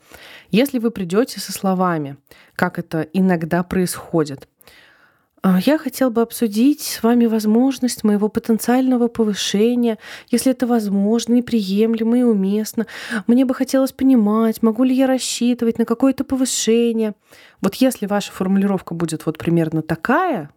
Если 0.51 0.79
вы 0.79 0.91
придете 0.91 1.41
со 1.41 1.53
словами, 1.53 2.17
как 2.55 2.79
это 2.79 3.03
иногда 3.13 3.63
происходит, 3.63 4.49
я 5.43 5.79
хотел 5.79 6.11
бы 6.11 6.21
обсудить 6.21 6.83
с 6.83 7.03
вами 7.03 7.27
возможность 7.27 8.05
моего 8.05 8.29
потенциального 8.29 9.09
повышения, 9.09 9.99
если 10.31 10.53
это 10.53 10.67
возможно 10.67 11.35
и 11.35 11.43
приемлемо 11.43 12.19
и 12.19 12.23
уместно. 12.23 12.87
Мне 13.27 13.45
бы 13.45 13.55
хотелось 13.55 13.93
понимать, 13.93 14.63
могу 14.63 14.85
ли 14.85 14.95
я 14.95 15.07
рассчитывать 15.07 15.79
на 15.79 15.87
какое-то 15.87 16.25
повышение. 16.25 17.15
Вот 17.63 17.75
если 17.77 18.07
ваша 18.07 18.33
формулировка 18.33 18.95
будет 18.95 19.25
вот 19.25 19.39
примерно 19.39 19.81
такая, 19.83 20.51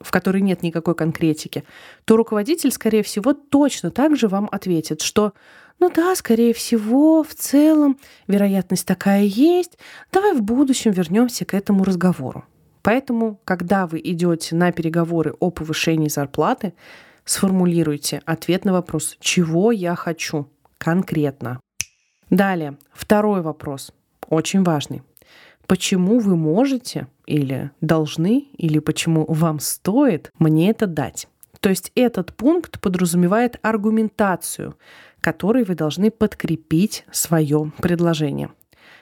в 0.00 0.10
которой 0.10 0.40
нет 0.40 0.62
никакой 0.62 0.94
конкретики, 0.94 1.64
то 2.04 2.16
руководитель, 2.16 2.70
скорее 2.72 3.02
всего, 3.02 3.34
точно 3.34 3.90
так 3.90 4.16
же 4.16 4.28
вам 4.28 4.48
ответит, 4.50 5.02
что 5.02 5.32
ну 5.80 5.90
да, 5.90 6.14
скорее 6.16 6.54
всего, 6.54 7.22
в 7.22 7.34
целом 7.34 7.98
вероятность 8.26 8.86
такая 8.86 9.22
есть. 9.22 9.78
Давай 10.12 10.32
в 10.34 10.42
будущем 10.42 10.90
вернемся 10.90 11.44
к 11.44 11.54
этому 11.54 11.84
разговору. 11.84 12.44
Поэтому, 12.88 13.38
когда 13.44 13.86
вы 13.86 14.00
идете 14.02 14.56
на 14.56 14.72
переговоры 14.72 15.34
о 15.40 15.50
повышении 15.50 16.08
зарплаты, 16.08 16.72
сформулируйте 17.26 18.22
ответ 18.24 18.64
на 18.64 18.72
вопрос, 18.72 19.18
чего 19.20 19.72
я 19.72 19.94
хочу 19.94 20.48
конкретно. 20.78 21.60
Далее, 22.30 22.78
второй 22.94 23.42
вопрос, 23.42 23.92
очень 24.30 24.62
важный. 24.62 25.02
Почему 25.66 26.18
вы 26.18 26.34
можете 26.34 27.08
или 27.26 27.72
должны, 27.82 28.48
или 28.56 28.78
почему 28.78 29.26
вам 29.28 29.60
стоит 29.60 30.32
мне 30.38 30.70
это 30.70 30.86
дать? 30.86 31.28
То 31.60 31.68
есть 31.68 31.92
этот 31.94 32.34
пункт 32.34 32.80
подразумевает 32.80 33.58
аргументацию, 33.60 34.76
которой 35.20 35.64
вы 35.64 35.74
должны 35.74 36.10
подкрепить 36.10 37.04
свое 37.12 37.70
предложение. 37.82 38.48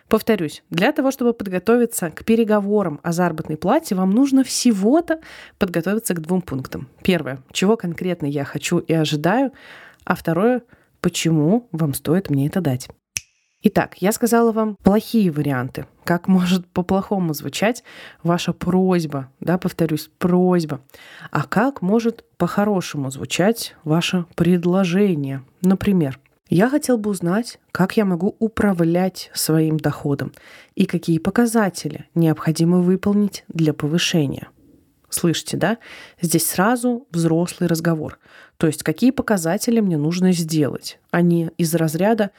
Повторюсь, 0.08 0.62
для 0.70 0.92
того, 0.92 1.10
чтобы 1.10 1.32
подготовиться 1.32 2.10
к 2.10 2.25
переговорам 2.25 3.00
о 3.02 3.12
заработной 3.12 3.56
плате, 3.56 3.96
вам 3.96 4.10
нужно 4.10 4.44
всего-то 4.44 5.20
подготовиться 5.58 6.14
к 6.14 6.20
двум 6.20 6.42
пунктам. 6.42 6.88
Первое, 7.02 7.42
чего 7.52 7.76
конкретно 7.76 8.26
я 8.26 8.44
хочу 8.44 8.78
и 8.78 8.92
ожидаю, 8.92 9.52
а 10.04 10.14
второе, 10.14 10.62
почему 11.00 11.68
вам 11.72 11.92
стоит 11.92 12.30
мне 12.30 12.46
это 12.46 12.60
дать. 12.60 12.88
Итак, 13.62 13.96
я 13.98 14.12
сказала 14.12 14.52
вам 14.52 14.76
плохие 14.76 15.32
варианты. 15.32 15.86
Как 16.04 16.28
может 16.28 16.68
по-плохому 16.68 17.34
звучать 17.34 17.82
ваша 18.22 18.52
просьба, 18.52 19.32
да, 19.40 19.58
повторюсь, 19.58 20.08
просьба. 20.18 20.80
А 21.32 21.42
как 21.42 21.82
может 21.82 22.25
по-хорошему 22.36 23.10
звучать 23.10 23.75
ваше 23.82 24.25
предложение? 24.36 25.42
Например, 25.62 26.20
я 26.48 26.68
хотел 26.68 26.96
бы 26.98 27.10
узнать, 27.10 27.58
как 27.72 27.96
я 27.96 28.04
могу 28.04 28.36
управлять 28.38 29.30
своим 29.34 29.78
доходом 29.78 30.32
и 30.74 30.86
какие 30.86 31.18
показатели 31.18 32.06
необходимо 32.14 32.78
выполнить 32.78 33.44
для 33.48 33.72
повышения. 33.72 34.48
Слышите, 35.08 35.56
да? 35.56 35.78
Здесь 36.20 36.46
сразу 36.46 37.06
взрослый 37.10 37.68
разговор. 37.68 38.18
То 38.58 38.66
есть 38.66 38.82
какие 38.82 39.10
показатели 39.10 39.80
мне 39.80 39.96
нужно 39.96 40.32
сделать, 40.32 40.98
а 41.10 41.20
не 41.20 41.50
из 41.58 41.74
разряда 41.74 42.30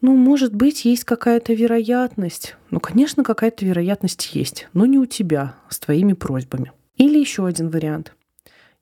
ну, 0.00 0.14
может 0.14 0.54
быть, 0.54 0.84
есть 0.84 1.04
какая-то 1.04 1.54
вероятность. 1.54 2.56
Ну, 2.70 2.78
конечно, 2.78 3.24
какая-то 3.24 3.64
вероятность 3.64 4.34
есть, 4.34 4.68
но 4.74 4.84
не 4.84 4.98
у 4.98 5.06
тебя, 5.06 5.54
с 5.70 5.78
твоими 5.78 6.12
просьбами. 6.12 6.72
Или 6.98 7.18
еще 7.18 7.46
один 7.46 7.70
вариант. 7.70 8.12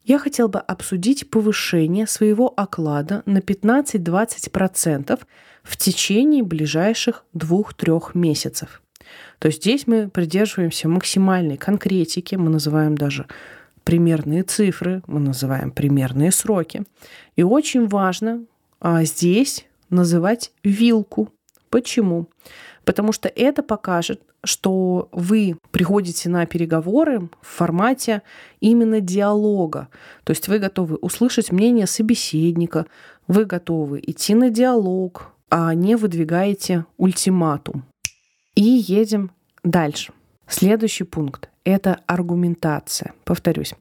Я 0.04 0.18
хотел 0.18 0.48
бы 0.48 0.58
обсудить 0.58 1.30
повышение 1.30 2.06
своего 2.06 2.52
оклада 2.56 3.22
на 3.24 3.38
15-20% 3.38 5.20
в 5.62 5.76
течение 5.76 6.42
ближайших 6.42 7.24
двух-трех 7.32 8.14
месяцев. 8.14 8.82
То 9.38 9.46
есть 9.46 9.62
здесь 9.62 9.86
мы 9.86 10.08
придерживаемся 10.08 10.88
максимальной 10.88 11.56
конкретики, 11.56 12.34
мы 12.34 12.50
называем 12.50 12.96
даже 12.96 13.26
примерные 13.84 14.42
цифры, 14.42 15.02
мы 15.06 15.20
называем 15.20 15.70
примерные 15.70 16.32
сроки. 16.32 16.82
И 17.36 17.42
очень 17.42 17.86
важно 17.86 18.44
а, 18.80 19.04
здесь 19.04 19.66
называть 19.90 20.52
вилку. 20.64 21.32
Почему? 21.70 22.28
Потому 22.84 23.12
что 23.12 23.28
это 23.28 23.62
покажет, 23.62 24.20
что 24.44 25.08
вы 25.12 25.56
приходите 25.70 26.28
на 26.28 26.46
переговоры 26.46 27.28
в 27.40 27.46
формате 27.46 28.22
именно 28.60 29.00
диалога. 29.00 29.88
То 30.24 30.32
есть 30.32 30.48
вы 30.48 30.58
готовы 30.58 30.96
услышать 30.96 31.52
мнение 31.52 31.86
собеседника, 31.86 32.86
вы 33.28 33.44
готовы 33.44 34.00
идти 34.04 34.34
на 34.34 34.50
диалог, 34.50 35.32
а 35.50 35.74
не 35.74 35.96
выдвигаете 35.96 36.86
ультиматум. 36.96 37.84
И 38.54 38.62
едем 38.62 39.30
дальше. 39.62 40.12
Следующий 40.48 41.04
пункт— 41.04 41.48
это 41.64 42.00
аргументация. 42.06 43.14
Повторюсь, 43.24 43.74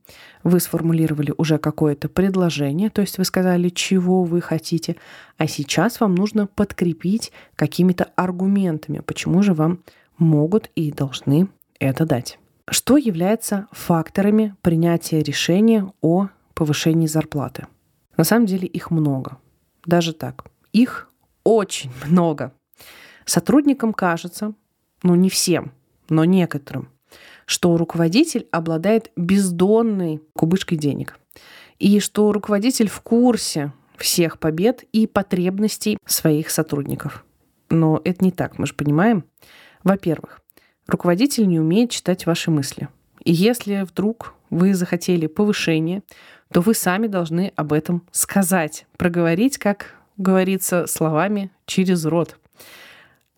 вы 0.44 0.60
сформулировали 0.60 1.34
уже 1.38 1.58
какое-то 1.58 2.08
предложение, 2.08 2.90
то 2.90 3.02
есть 3.02 3.18
вы 3.18 3.26
сказали, 3.26 3.70
чего 3.70 4.24
вы 4.24 4.40
хотите, 4.40 4.96
а 5.38 5.48
сейчас 5.48 6.00
вам 6.00 6.16
нужно 6.16 6.48
подкрепить 6.48 7.32
какими-то 7.56 8.06
аргументами, 8.16 9.00
почему 9.00 9.44
же 9.44 9.54
вам 9.54 9.80
могут 10.22 10.70
и 10.76 10.92
должны 10.92 11.50
это 11.80 12.06
дать. 12.06 12.40
Что 12.70 12.96
является 12.96 13.68
факторами 13.72 14.56
принятия 14.62 15.22
решения 15.22 15.92
о 16.02 16.30
повышении 16.54 17.08
зарплаты? 17.08 17.68
На 18.16 18.24
самом 18.24 18.46
деле 18.46 18.68
их 18.68 18.92
много. 18.92 19.40
Даже 19.86 20.14
так. 20.14 20.46
Их 20.72 21.10
очень 21.44 21.92
много. 22.06 22.54
Сотрудникам 23.26 23.94
кажется, 23.94 24.54
ну 25.04 25.16
не 25.16 25.30
всем, 25.30 25.74
но 26.08 26.24
некоторым, 26.24 26.90
что 27.46 27.76
руководитель 27.76 28.48
обладает 28.52 29.12
бездонной 29.16 30.22
кубышкой 30.34 30.78
денег. 30.78 31.20
И 31.80 32.00
что 32.00 32.32
руководитель 32.32 32.90
в 32.90 33.02
курсе 33.02 33.74
всех 33.98 34.40
побед 34.40 34.84
и 34.92 35.08
потребностей 35.08 35.98
своих 36.06 36.52
сотрудников. 36.52 37.26
Но 37.70 38.02
это 38.04 38.24
не 38.24 38.32
так, 38.32 38.60
мы 38.60 38.68
же 38.68 38.74
понимаем. 38.74 39.24
Во-первых, 39.84 40.42
руководитель 40.88 41.48
не 41.48 41.60
умеет 41.60 41.92
читать 41.92 42.26
ваши 42.26 42.52
мысли. 42.52 42.90
И 43.24 43.32
если 43.32 43.84
вдруг 43.84 44.34
вы 44.50 44.74
захотели 44.74 45.28
повышение, 45.28 46.04
то 46.52 46.62
вы 46.62 46.74
сами 46.74 47.08
должны 47.08 47.54
об 47.56 47.74
этом 47.74 48.04
сказать, 48.12 48.86
проговорить, 48.98 49.58
как 49.58 49.96
говорится, 50.18 50.88
словами 50.88 51.52
через 51.66 52.06
рот. 52.06 52.38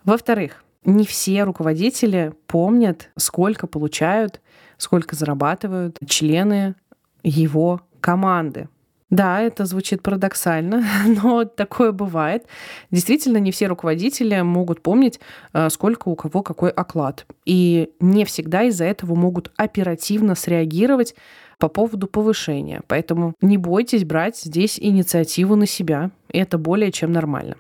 Во-вторых, 0.04 0.64
не 0.84 1.06
все 1.06 1.44
руководители 1.44 2.34
помнят, 2.48 3.10
сколько 3.16 3.68
получают, 3.68 4.42
сколько 4.78 5.16
зарабатывают 5.16 5.98
члены 6.08 6.76
его 7.24 7.82
команды. 8.02 8.68
Да, 9.14 9.42
это 9.42 9.66
звучит 9.66 10.02
парадоксально, 10.02 10.84
но 11.24 11.46
такое 11.46 11.92
бывает. 11.92 12.48
Действительно, 12.90 13.38
не 13.38 13.52
все 13.52 13.68
руководители 13.68 14.42
могут 14.42 14.82
помнить, 14.82 15.20
э, 15.54 15.70
сколько 15.70 16.10
у 16.10 16.16
кого 16.16 16.42
какой 16.42 16.72
оклад. 16.72 17.28
И 17.46 17.92
не 18.00 18.26
всегда 18.26 18.64
из-за 18.64 18.86
этого 18.86 19.14
могут 19.14 19.52
оперативно 19.56 20.34
среагировать 20.34 21.14
по 21.60 21.68
поводу 21.68 22.08
повышения. 22.08 22.82
Поэтому 22.88 23.36
не 23.40 23.60
бойтесь 23.60 24.04
брать 24.04 24.40
здесь 24.40 24.80
инициативу 24.80 25.56
на 25.56 25.68
себя. 25.68 26.10
Это 26.30 26.58
более 26.58 26.92
чем 26.92 27.12
нормально. 27.12 27.58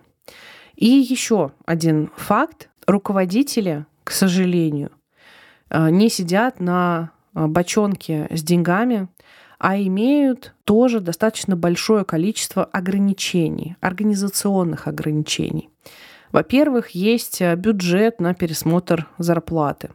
И 0.75 0.87
еще 0.87 1.51
один 1.65 2.09
факт. 2.17 2.69
Руководители, 2.87 3.85
к 4.03 4.09
сожалению, 4.09 4.89
э, 5.69 5.91
не 5.91 6.09
сидят 6.09 6.59
на 6.59 7.11
э, 7.35 7.45
бочонке 7.45 8.27
с 8.31 8.41
деньгами, 8.41 9.07
а 9.63 9.77
имеют 9.77 10.53
тоже 10.65 10.99
достаточно 10.99 11.55
большое 11.55 12.03
количество 12.03 12.65
ограничений, 12.65 13.77
организационных 13.79 14.89
ограничений. 14.89 15.69
Во-первых, 16.33 16.89
есть 16.89 17.39
э, 17.39 17.55
бюджет 17.55 18.19
на 18.19 18.33
пересмотр 18.33 19.07
зарплаты. 19.17 19.91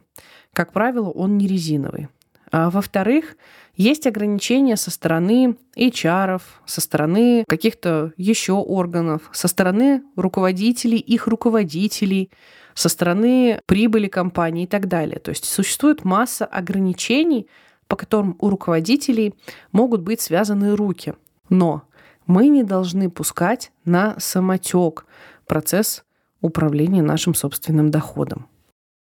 Как 0.53 0.73
правило, 0.73 1.11
он 1.11 1.37
не 1.37 1.45
резиновый. 1.45 2.07
А 2.51 2.71
во-вторых, 2.71 3.37
есть 3.75 4.07
ограничения 4.07 4.75
со 4.75 4.89
стороны 4.89 5.55
HR, 5.77 6.41
со 6.65 6.81
стороны 6.81 7.45
каких-то 7.47 8.11
еще 8.17 8.53
органов, 8.53 9.29
со 9.33 9.47
стороны 9.47 10.01
руководителей, 10.15 10.97
их 10.97 11.27
руководителей, 11.27 12.31
со 12.73 12.89
стороны 12.89 13.61
прибыли 13.67 14.07
компании 14.07 14.63
и 14.63 14.67
так 14.67 14.87
далее. 14.87 15.19
То 15.19 15.29
есть 15.29 15.45
существует 15.45 16.05
масса 16.05 16.47
ограничений, 16.47 17.47
по 17.89 17.97
которым 17.97 18.37
у 18.39 18.49
руководителей 18.49 19.33
могут 19.73 20.01
быть 20.01 20.21
связаны 20.21 20.75
руки. 20.75 21.15
Но 21.49 21.83
мы 22.27 22.47
не 22.47 22.63
должны 22.63 23.09
пускать 23.09 23.71
на 23.83 24.17
самотек 24.19 25.05
процесс 25.47 26.05
управления 26.39 27.01
нашим 27.01 27.33
собственным 27.33 27.89
доходом. 27.89 28.47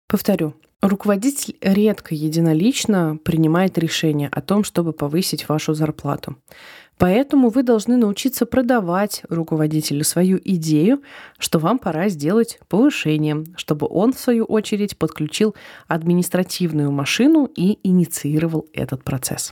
Повторю, 0.07 0.55
руководитель 0.81 1.55
редко 1.61 2.15
единолично 2.15 3.17
принимает 3.23 3.77
решение 3.77 4.27
о 4.29 4.41
том, 4.41 4.63
чтобы 4.63 4.91
повысить 4.91 5.47
вашу 5.47 5.75
зарплату. 5.75 6.35
Поэтому 7.03 7.49
вы 7.49 7.63
должны 7.63 7.97
научиться 7.97 8.45
продавать 8.45 9.23
руководителю 9.27 10.05
свою 10.05 10.39
идею, 10.41 11.01
что 11.37 11.59
вам 11.59 11.77
пора 11.77 12.07
сделать 12.07 12.59
повышение, 12.69 13.43
чтобы 13.57 13.87
он, 13.89 14.13
в 14.13 14.19
свою 14.19 14.45
очередь, 14.45 14.97
подключил 14.97 15.53
административную 15.89 16.93
машину 16.93 17.51
и 17.57 17.77
инициировал 17.83 18.69
этот 18.71 19.03
процесс. 19.03 19.51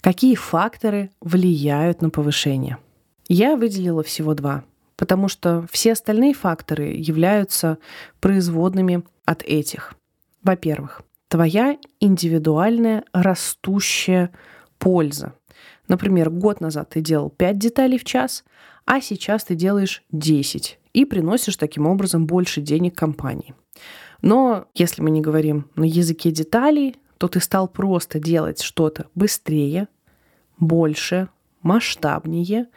Какие 0.00 0.34
факторы 0.34 1.12
влияют 1.20 2.02
на 2.02 2.10
повышение? 2.10 2.78
Я 3.28 3.54
выделила 3.54 4.02
всего 4.02 4.34
два, 4.34 4.64
потому 4.96 5.28
что 5.28 5.64
все 5.70 5.92
остальные 5.92 6.34
факторы 6.34 6.86
являются 6.86 7.78
производными 8.18 9.04
от 9.24 9.44
этих. 9.44 9.94
Во-первых, 10.42 11.02
твоя 11.28 11.76
индивидуальная 12.00 13.04
растущая 13.12 14.32
польза– 14.80 15.34
Например, 15.90 16.30
год 16.30 16.60
назад 16.60 16.90
ты 16.90 17.00
делал 17.00 17.30
5 17.30 17.58
деталей 17.58 17.98
в 17.98 18.04
час, 18.04 18.44
а 18.84 19.00
сейчас 19.00 19.42
ты 19.42 19.56
делаешь 19.56 20.04
10 20.12 20.78
и 20.92 21.04
приносишь 21.04 21.56
таким 21.56 21.84
образом 21.88 22.28
больше 22.28 22.60
денег 22.60 22.96
компании. 22.96 23.56
Но 24.22 24.68
если 24.72 25.02
мы 25.02 25.10
не 25.10 25.20
говорим 25.20 25.68
на 25.74 25.82
языке 25.82 26.30
деталей, 26.30 26.94
то 27.18 27.26
ты 27.26 27.40
стал 27.40 27.66
просто 27.66 28.20
делать 28.20 28.62
что-то 28.62 29.06
быстрее, 29.16 29.88
больше, 30.60 31.28
масштабнее 31.60 32.68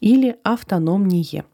или 0.00 0.38
автономнее. 0.42 1.44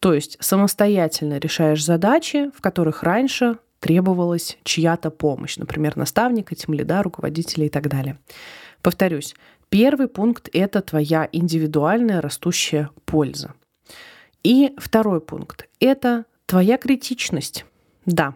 То 0.00 0.12
есть 0.12 0.38
самостоятельно 0.40 1.38
решаешь 1.38 1.84
задачи, 1.84 2.50
в 2.52 2.60
которых 2.60 3.04
раньше 3.04 3.58
требовалась 3.78 4.58
чья-то 4.64 5.10
помощь, 5.10 5.56
например, 5.56 5.96
наставника, 5.96 6.56
тимлида, 6.56 7.04
руководителя 7.04 7.66
и 7.66 7.68
так 7.68 7.88
далее. 7.88 8.18
Повторюсь, 8.82 9.34
Первый 9.70 10.08
пункт— 10.08 10.48
это 10.52 10.80
твоя 10.80 11.28
индивидуальная 11.30 12.20
растущая 12.20 12.90
польза. 13.04 13.54
И 14.42 14.72
второй 14.78 15.20
пункт— 15.20 15.68
это 15.80 16.24
твоя 16.46 16.78
критичность. 16.78 17.66
Да, 18.06 18.34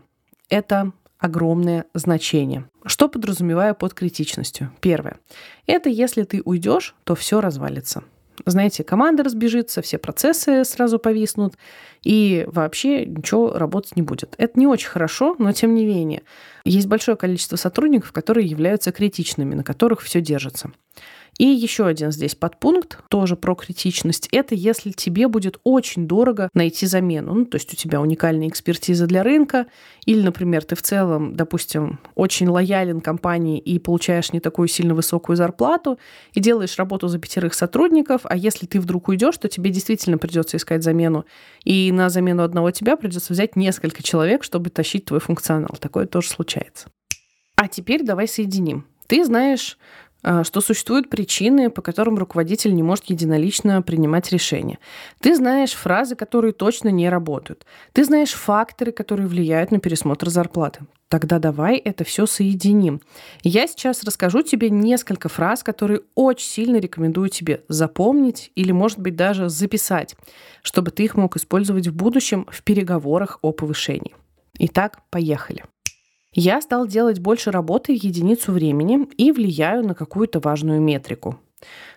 это 0.51 0.93
огромное 1.19 1.87
значение. 1.95 2.69
Что 2.85 3.09
подразумеваю 3.09 3.75
под 3.75 3.95
критичностью? 3.95 4.73
Первое. 4.81 5.19
Это 5.67 5.89
если 5.89 6.25
ты 6.25 6.43
уйдешь, 6.45 6.95
то 7.05 7.15
все 7.15 7.41
развалится 7.41 8.03
знаете, 8.47 8.85
команда 8.85 9.23
разбежится, 9.23 9.83
все 9.83 9.99
процессы 9.99 10.65
сразу 10.65 10.99
повиснут, 10.99 11.55
и 12.03 12.45
вообще 12.49 13.07
ничего 13.07 13.53
работать 13.53 13.97
не 13.97 14.03
будет. 14.03 14.35
Это 14.39 14.59
не 14.59 14.67
очень 14.67 14.89
хорошо, 14.89 15.37
но 15.39 15.53
тем 15.53 15.75
не 15.75 15.87
менее. 15.87 16.23
Есть 16.65 16.89
большое 16.89 17.17
количество 17.17 17.57
сотрудников, 17.57 18.13
которые 18.13 18.47
являются 18.47 18.93
критичными, 18.93 19.55
на 19.55 19.65
которых 19.65 20.01
все 20.01 20.21
держится. 20.21 20.73
И 21.39 21.47
еще 21.47 21.87
один 21.87 22.13
здесь 22.13 22.35
подпункт, 22.35 22.99
тоже 23.09 23.37
про 23.37 23.55
критичность, 23.55 24.29
это 24.33 24.55
если 24.55 24.91
тебе 24.91 25.29
будет 25.29 25.59
очень 25.65 26.07
дорого 26.07 26.51
найти 26.53 26.87
замену. 26.87 27.35
Ну, 27.35 27.45
то 27.47 27.57
есть 27.57 27.73
у 27.73 27.77
тебя 27.77 28.01
уникальная 28.01 28.49
экспертиза 28.49 29.07
для 29.07 29.23
рынка, 29.23 29.67
или, 30.05 30.21
например, 30.23 30.63
ты 30.65 30.77
в 30.77 30.83
целом, 30.83 31.35
допустим, 31.35 32.01
очень 32.15 32.49
лоялен 32.49 33.01
компании 33.01 33.59
и 33.59 33.79
получаешь 33.79 34.33
не 34.33 34.41
такую 34.41 34.69
сильно 34.69 34.95
высокую 34.95 35.37
зарплату, 35.37 35.99
и 36.35 36.41
делаешь 36.41 36.77
работу 36.77 37.09
за 37.09 37.19
пятерых 37.19 37.55
сотрудников, 37.55 38.21
а 38.25 38.37
если 38.37 38.67
ты 38.67 38.79
вдруг 38.79 39.09
уйдешь, 39.09 39.39
то 39.39 39.49
тебе 39.49 39.71
действительно 39.71 40.19
придется 40.19 40.59
искать 40.59 40.83
замену. 40.83 41.25
И 41.65 41.91
на 41.93 42.11
замену 42.11 42.43
одного 42.43 42.71
тебя 42.71 42.97
придется 42.97 43.33
взять 43.33 43.57
несколько 43.57 44.03
человек, 44.03 44.45
чтобы 44.45 44.69
тащить 44.69 45.07
твой 45.07 45.21
функционал. 45.21 45.77
Такое 45.81 46.07
тоже 46.07 46.29
случается. 46.29 46.89
А 47.57 47.69
теперь 47.69 48.05
давай 48.05 48.29
соединим. 48.29 48.87
Ты 49.07 49.25
знаешь 49.25 49.79
что 50.23 50.61
существуют 50.61 51.11
причины, 51.11 51.71
по 51.71 51.83
которым 51.83 52.17
руководитель 52.17 52.75
не 52.75 52.83
может 52.83 53.07
единолично 53.07 53.83
принимать 53.83 54.31
решения. 54.31 54.79
Ты 55.21 55.35
знаешь 55.35 55.73
фразы, 55.73 56.15
которые 56.15 56.53
точно 56.53 56.89
не 56.89 57.09
работают. 57.09 57.67
Ты 57.93 58.05
знаешь 58.05 58.33
факторы, 58.33 58.93
которые 58.93 59.27
влияют 59.27 59.71
на 59.71 59.81
пересмотр 59.81 60.29
зарплаты. 60.29 60.87
Тогда 61.09 61.39
давай 61.39 61.77
это 61.77 62.05
все 62.05 62.25
соединим. 62.25 63.03
Я 63.43 63.67
сейчас 63.67 64.03
расскажу 64.03 64.41
тебе 64.41 64.71
несколько 64.71 65.29
фраз, 65.29 65.63
которые 65.63 66.01
очень 66.15 66.49
сильно 66.49 66.79
рекомендую 66.79 67.29
тебе 67.29 67.65
запомнить 67.69 68.51
или, 68.55 68.73
может 68.73 68.99
быть, 68.99 69.15
даже 69.15 69.51
записать, 69.51 70.17
чтобы 70.63 70.91
ты 70.91 71.05
их 71.05 71.15
мог 71.15 71.37
использовать 71.37 71.87
в 71.87 71.95
будущем 71.95 72.47
в 72.51 72.63
переговорах 72.63 73.39
о 73.43 73.53
повышении. 73.53 74.15
Итак, 74.59 75.01
поехали. 75.11 75.65
Я 76.35 76.63
стал 76.63 76.87
делать 76.87 77.21
больше 77.21 77.51
работы 77.51 77.93
единицу 77.93 78.53
времени 78.53 79.07
и 79.19 79.33
влияю 79.33 79.87
на 79.87 79.95
какую-то 79.95 80.41
важную 80.41 80.81
метрику. 80.81 81.39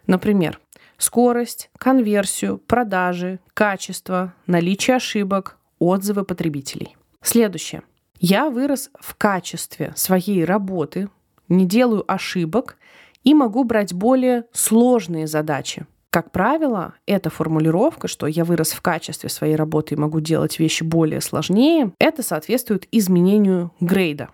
Например, 0.08 0.60
скорость, 0.98 1.70
конверсию, 1.78 2.58
продажи, 2.58 3.40
качество, 3.54 4.34
наличие 4.46 4.98
ошибок, 4.98 5.58
отзывы 5.80 6.26
потребителей. 6.26 6.98
Следующее. 7.22 7.84
Я 8.20 8.50
вырос 8.50 8.90
в 9.00 9.16
качестве 9.16 9.94
своей 9.96 10.44
работы, 10.44 11.10
не 11.48 11.66
делаю 11.66 12.04
ошибок 12.12 12.78
и 13.24 13.34
могу 13.34 13.64
брать 13.64 13.94
более 13.94 14.46
сложные 14.52 15.28
задачи. 15.28 15.86
Как 16.16 16.32
правило, 16.32 16.94
эта 17.06 17.30
формулировка, 17.30 18.08
что 18.08 18.26
я 18.26 18.46
вырос 18.46 18.72
в 18.72 18.80
качестве 18.80 19.28
своей 19.28 19.58
работы 19.58 19.96
и 19.96 19.98
могу 19.98 20.22
делать 20.22 20.60
вещи 20.60 20.82
более 20.82 21.20
сложнее, 21.20 21.92
это 22.00 22.24
соответствует 22.24 22.88
изменению 22.94 23.74
грейда. 23.82 24.30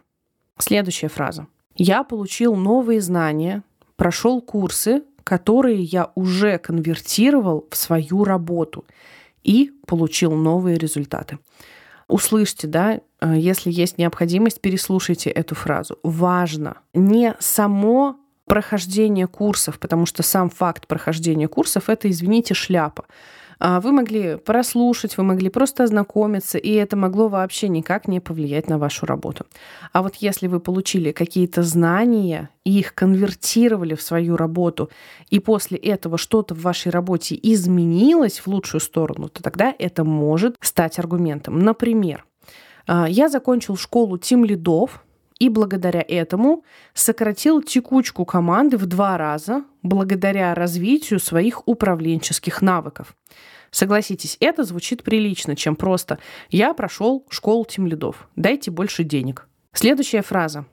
Следующая 0.60 1.08
фраза. 1.08 1.48
Я 1.76 2.04
получил 2.04 2.54
новые 2.56 3.02
знания, 3.02 3.64
прошел 3.96 4.42
курсы, 4.42 5.02
которые 5.24 5.82
я 5.82 6.12
уже 6.14 6.60
конвертировал 6.60 7.66
в 7.72 7.76
свою 7.76 8.26
работу 8.26 8.86
и 9.44 9.72
получил 9.88 10.34
новые 10.34 10.78
результаты. 10.78 11.40
Услышьте, 12.08 12.68
да, 12.68 13.02
э, 13.22 13.34
если 13.38 13.72
есть 13.72 13.98
необходимость, 13.98 14.62
переслушайте 14.62 15.32
эту 15.32 15.56
фразу. 15.56 15.98
Важно 16.04 16.78
не 16.94 17.34
само 17.40 18.18
прохождение 18.52 19.28
курсов, 19.28 19.80
потому 19.80 20.06
что 20.06 20.24
сам 20.24 20.50
факт 20.50 20.86
прохождения 20.86 21.48
курсов 21.48 21.88
это, 21.88 22.10
извините, 22.10 22.54
шляпа. 22.54 23.06
А 23.60 23.80
вы 23.80 23.94
могли 23.94 24.36
прослушать, 24.36 25.16
вы 25.18 25.24
могли 25.24 25.50
просто 25.50 25.86
ознакомиться, 25.86 26.58
и 26.58 26.74
это 26.74 26.98
могло 26.98 27.30
вообще 27.30 27.70
никак 27.70 28.10
не 28.10 28.20
повлиять 28.20 28.68
на 28.68 28.78
вашу 28.78 29.06
работу. 29.06 29.46
А 29.94 30.02
вот 30.02 30.16
если 30.16 30.48
вы 30.48 30.60
получили 30.60 31.14
какие-то 31.14 31.64
знания 31.64 32.50
и 32.66 32.78
их 32.78 32.94
конвертировали 32.94 33.96
в 33.96 34.02
свою 34.02 34.36
работу, 34.36 34.90
и 35.30 35.40
после 35.40 35.78
этого 35.78 36.18
что-то 36.18 36.54
в 36.54 36.62
вашей 36.62 36.92
работе 36.92 37.40
изменилось 37.42 38.40
в 38.40 38.48
лучшую 38.48 38.82
сторону, 38.82 39.30
то 39.30 39.42
тогда 39.42 39.74
это 39.80 40.04
может 40.04 40.58
стать 40.60 41.00
аргументом. 41.00 41.60
Например, 41.60 42.26
а, 42.86 43.08
я 43.08 43.30
закончил 43.30 43.78
школу 43.78 44.18
тим 44.18 44.44
лидов, 44.44 45.06
и 45.42 45.50
благодаря 45.50 46.06
этому 46.08 46.64
сократил 46.94 47.64
текучку 47.64 48.26
команды 48.26 48.78
в 48.78 48.86
два 48.86 49.18
раза 49.18 49.64
благодаря 49.82 50.54
развитию 50.54 51.20
своих 51.20 51.68
управленческих 51.68 52.62
навыков. 52.62 53.16
Согласитесь, 53.72 54.38
это 54.40 54.64
звучит 54.64 55.02
прилично, 55.02 55.56
чем 55.56 55.76
просто 55.76 56.20
«я 56.52 56.76
прошел 56.76 57.26
школу 57.30 57.66
тимлидов, 57.66 58.30
дайте 58.36 58.70
больше 58.70 59.04
денег». 59.04 59.48
Следующая 59.74 60.22
фраза. 60.22 60.68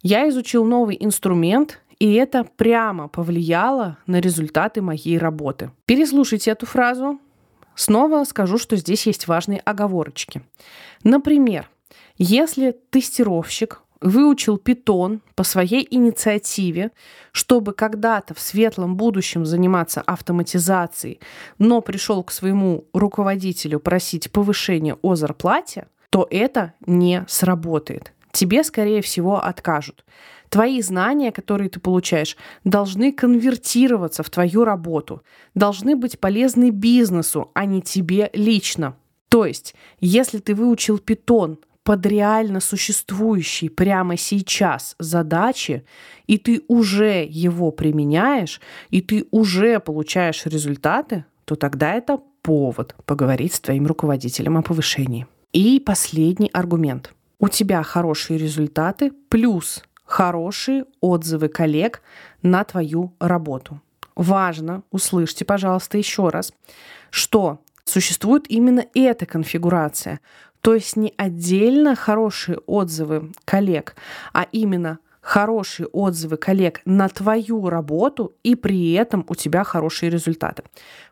«Я 0.00 0.26
изучил 0.30 0.64
новый 0.64 0.96
инструмент, 0.98 1.82
и 1.98 2.14
это 2.14 2.44
прямо 2.44 3.06
повлияло 3.08 3.98
на 4.06 4.18
результаты 4.18 4.80
моей 4.80 5.18
работы». 5.18 5.72
Переслушайте 5.84 6.52
эту 6.52 6.64
фразу. 6.64 7.20
Снова 7.74 8.24
скажу, 8.24 8.56
что 8.56 8.76
здесь 8.76 9.06
есть 9.06 9.28
важные 9.28 9.60
оговорочки. 9.60 10.40
Например, 11.04 11.68
если 12.16 12.74
тестировщик 12.88 13.82
выучил 14.00 14.56
питон 14.56 15.20
по 15.34 15.44
своей 15.44 15.86
инициативе, 15.90 16.90
чтобы 17.32 17.72
когда-то 17.72 18.34
в 18.34 18.40
светлом 18.40 18.96
будущем 18.96 19.44
заниматься 19.44 20.00
автоматизацией, 20.00 21.20
но 21.58 21.80
пришел 21.80 22.22
к 22.22 22.30
своему 22.30 22.84
руководителю 22.92 23.78
просить 23.80 24.30
повышения 24.30 24.96
о 25.02 25.14
зарплате, 25.14 25.86
то 26.10 26.26
это 26.30 26.74
не 26.86 27.24
сработает. 27.28 28.12
Тебе, 28.32 28.64
скорее 28.64 29.02
всего, 29.02 29.42
откажут. 29.42 30.04
Твои 30.48 30.82
знания, 30.82 31.30
которые 31.30 31.70
ты 31.70 31.78
получаешь, 31.78 32.36
должны 32.64 33.12
конвертироваться 33.12 34.24
в 34.24 34.30
твою 34.30 34.64
работу, 34.64 35.22
должны 35.54 35.94
быть 35.94 36.18
полезны 36.18 36.70
бизнесу, 36.70 37.50
а 37.54 37.64
не 37.66 37.82
тебе 37.82 38.30
лично. 38.32 38.96
То 39.28 39.46
есть, 39.46 39.76
если 40.00 40.38
ты 40.38 40.56
выучил 40.56 40.98
питон 40.98 41.58
под 41.82 42.06
реально 42.06 42.60
существующие 42.60 43.70
прямо 43.70 44.16
сейчас 44.16 44.94
задачи, 44.98 45.84
и 46.26 46.38
ты 46.38 46.62
уже 46.68 47.26
его 47.28 47.70
применяешь, 47.70 48.60
и 48.90 49.00
ты 49.00 49.26
уже 49.30 49.80
получаешь 49.80 50.46
результаты, 50.46 51.24
то 51.44 51.56
тогда 51.56 51.94
это 51.94 52.20
повод 52.42 52.94
поговорить 53.06 53.54
с 53.54 53.60
твоим 53.60 53.86
руководителем 53.86 54.56
о 54.56 54.62
повышении. 54.62 55.26
И 55.52 55.80
последний 55.80 56.50
аргумент. 56.52 57.12
У 57.38 57.48
тебя 57.48 57.82
хорошие 57.82 58.38
результаты 58.38 59.12
плюс 59.28 59.82
хорошие 60.04 60.84
отзывы 61.00 61.48
коллег 61.48 62.02
на 62.42 62.64
твою 62.64 63.14
работу. 63.20 63.80
Важно, 64.16 64.82
услышьте, 64.90 65.44
пожалуйста, 65.44 65.96
еще 65.96 66.28
раз, 66.28 66.52
что 67.10 67.62
существует 67.84 68.44
именно 68.48 68.84
эта 68.94 69.24
конфигурация. 69.24 70.20
То 70.60 70.74
есть 70.74 70.96
не 70.96 71.14
отдельно 71.16 71.94
хорошие 71.94 72.58
отзывы 72.66 73.32
коллег, 73.44 73.96
а 74.32 74.46
именно 74.52 74.98
хорошие 75.20 75.86
отзывы 75.86 76.36
коллег 76.36 76.80
на 76.84 77.08
твою 77.08 77.68
работу, 77.68 78.32
и 78.42 78.54
при 78.54 78.92
этом 78.92 79.24
у 79.28 79.34
тебя 79.34 79.64
хорошие 79.64 80.10
результаты. 80.10 80.62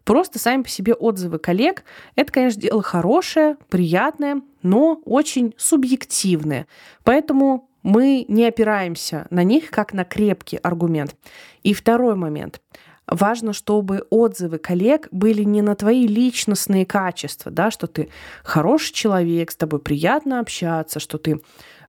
Просто 0.05 0.39
сами 0.39 0.63
по 0.63 0.69
себе 0.69 0.95
отзывы 0.95 1.39
коллег— 1.39 1.85
это, 2.17 2.33
конечно, 2.33 2.61
дело 2.61 2.83
хорошее, 2.83 3.57
приятное, 3.69 4.41
но 4.63 5.01
очень 5.05 5.55
субъективное. 5.57 6.67
Поэтому 7.05 7.69
мы 7.83 8.25
не 8.29 8.47
опираемся 8.47 9.27
на 9.31 9.45
них 9.45 9.71
как 9.71 9.93
на 9.93 10.05
крепкий 10.05 10.57
аргумент. 10.57 11.15
И 11.63 11.75
второй 11.75 12.17
момент— 12.17 12.61
важно, 13.09 13.53
чтобы 13.53 14.07
отзывы 14.11 14.59
коллег 14.59 15.09
были 15.11 15.43
не 15.43 15.63
на 15.63 15.75
твои 15.75 16.07
личностные 16.07 16.87
качества, 16.87 17.51
да, 17.51 17.71
что 17.71 17.87
ты 17.87 18.09
хороший 18.45 18.93
человек, 18.93 19.51
с 19.51 19.57
тобой 19.57 19.81
приятно 19.81 20.41
общаться, 20.41 21.01
что 21.01 21.19
ты 21.19 21.41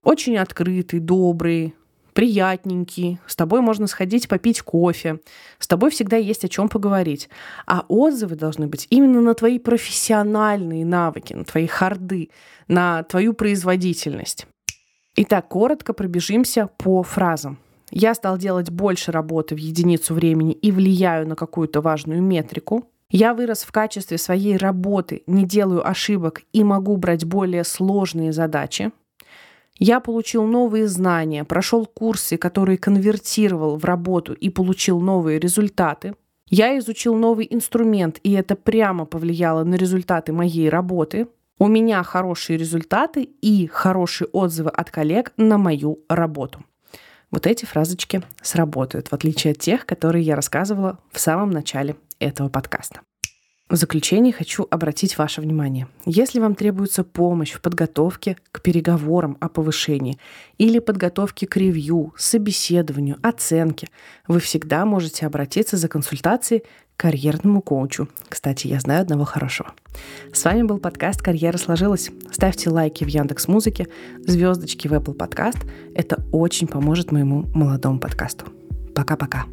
очень 0.02 0.36
открытый, 0.36 1.00
добрый, 1.00 1.74
приятненький, 2.12 3.18
с 3.26 3.36
тобой 3.36 3.60
можно 3.60 3.86
сходить 3.86 4.28
попить 4.28 4.62
кофе, 4.62 5.20
с 5.58 5.66
тобой 5.66 5.90
всегда 5.90 6.16
есть 6.16 6.44
о 6.44 6.48
чем 6.48 6.68
поговорить. 6.68 7.28
А 7.66 7.84
отзывы 7.88 8.36
должны 8.36 8.66
быть 8.66 8.86
именно 8.90 9.20
на 9.20 9.34
твои 9.34 9.58
профессиональные 9.58 10.84
навыки, 10.84 11.34
на 11.34 11.44
твои 11.44 11.66
харды, 11.66 12.30
на 12.68 13.02
твою 13.04 13.34
производительность. 13.34 14.46
Итак, 15.16 15.48
коротко 15.48 15.92
пробежимся 15.92 16.68
по 16.78 17.02
фразам. 17.02 17.58
Я 17.90 18.14
стал 18.14 18.38
делать 18.38 18.70
больше 18.70 19.10
работы 19.10 19.54
в 19.54 19.58
единицу 19.58 20.14
времени 20.14 20.52
и 20.52 20.70
влияю 20.70 21.26
на 21.26 21.34
какую-то 21.34 21.80
важную 21.80 22.22
метрику. 22.22 22.84
Я 23.10 23.34
вырос 23.34 23.62
в 23.62 23.72
качестве 23.72 24.18
своей 24.18 24.56
работы, 24.56 25.24
не 25.26 25.44
делаю 25.44 25.86
ошибок 25.86 26.42
и 26.52 26.62
могу 26.62 26.96
брать 26.96 27.24
более 27.24 27.64
сложные 27.64 28.32
задачи. 28.32 28.92
Я 29.76 29.98
получил 29.98 30.44
новые 30.44 30.86
знания, 30.86 31.42
прошел 31.42 31.86
курсы, 31.86 32.36
которые 32.36 32.78
конвертировал 32.78 33.76
в 33.76 33.84
работу 33.84 34.34
и 34.34 34.50
получил 34.50 35.00
новые 35.00 35.40
результаты. 35.40 36.14
Я 36.48 36.78
изучил 36.78 37.16
новый 37.16 37.46
инструмент, 37.50 38.20
и 38.22 38.32
это 38.32 38.54
прямо 38.54 39.06
повлияло 39.06 39.64
на 39.64 39.74
результаты 39.74 40.32
моей 40.32 40.68
работы. 40.68 41.28
У 41.58 41.66
меня 41.66 42.02
хорошие 42.02 42.58
результаты 42.58 43.22
и 43.22 43.66
хорошие 43.66 44.28
отзывы 44.28 44.70
от 44.70 44.90
коллег 44.90 45.32
на 45.36 45.58
мою 45.58 46.00
работу 46.08 46.64
вот 47.30 47.46
эти 47.46 47.64
фразочки 47.64 48.22
сработают, 48.42 49.08
в 49.08 49.12
отличие 49.12 49.52
от 49.52 49.58
тех, 49.58 49.86
которые 49.86 50.24
я 50.24 50.36
рассказывала 50.36 50.98
в 51.12 51.20
самом 51.20 51.50
начале 51.50 51.96
этого 52.18 52.48
подкаста. 52.48 53.00
В 53.70 53.76
заключение 53.76 54.32
хочу 54.32 54.66
обратить 54.68 55.16
ваше 55.16 55.40
внимание. 55.40 55.86
Если 56.04 56.40
вам 56.40 56.56
требуется 56.56 57.04
помощь 57.04 57.52
в 57.52 57.60
подготовке 57.60 58.36
к 58.50 58.62
переговорам 58.62 59.36
о 59.38 59.48
повышении 59.48 60.18
или 60.58 60.80
подготовке 60.80 61.46
к 61.46 61.56
ревью, 61.56 62.12
собеседованию, 62.16 63.18
оценке, 63.22 63.88
вы 64.26 64.40
всегда 64.40 64.84
можете 64.84 65.24
обратиться 65.24 65.76
за 65.76 65.86
консультацией 65.86 66.64
карьерному 67.00 67.62
коучу. 67.62 68.08
Кстати, 68.28 68.66
я 68.66 68.78
знаю 68.78 69.00
одного 69.00 69.24
хорошего. 69.24 69.72
С 70.34 70.44
вами 70.44 70.64
был 70.64 70.78
подкаст 70.78 71.22
«Карьера 71.22 71.56
сложилась». 71.56 72.10
Ставьте 72.30 72.68
лайки 72.68 73.04
в 73.04 73.08
Яндекс 73.08 73.48
Музыке, 73.48 73.86
звездочки 74.26 74.86
в 74.86 74.92
Apple 74.92 75.16
Podcast. 75.16 75.66
Это 75.94 76.22
очень 76.30 76.66
поможет 76.66 77.10
моему 77.10 77.46
молодому 77.54 78.00
подкасту. 78.00 78.44
Пока-пока. 78.94 79.46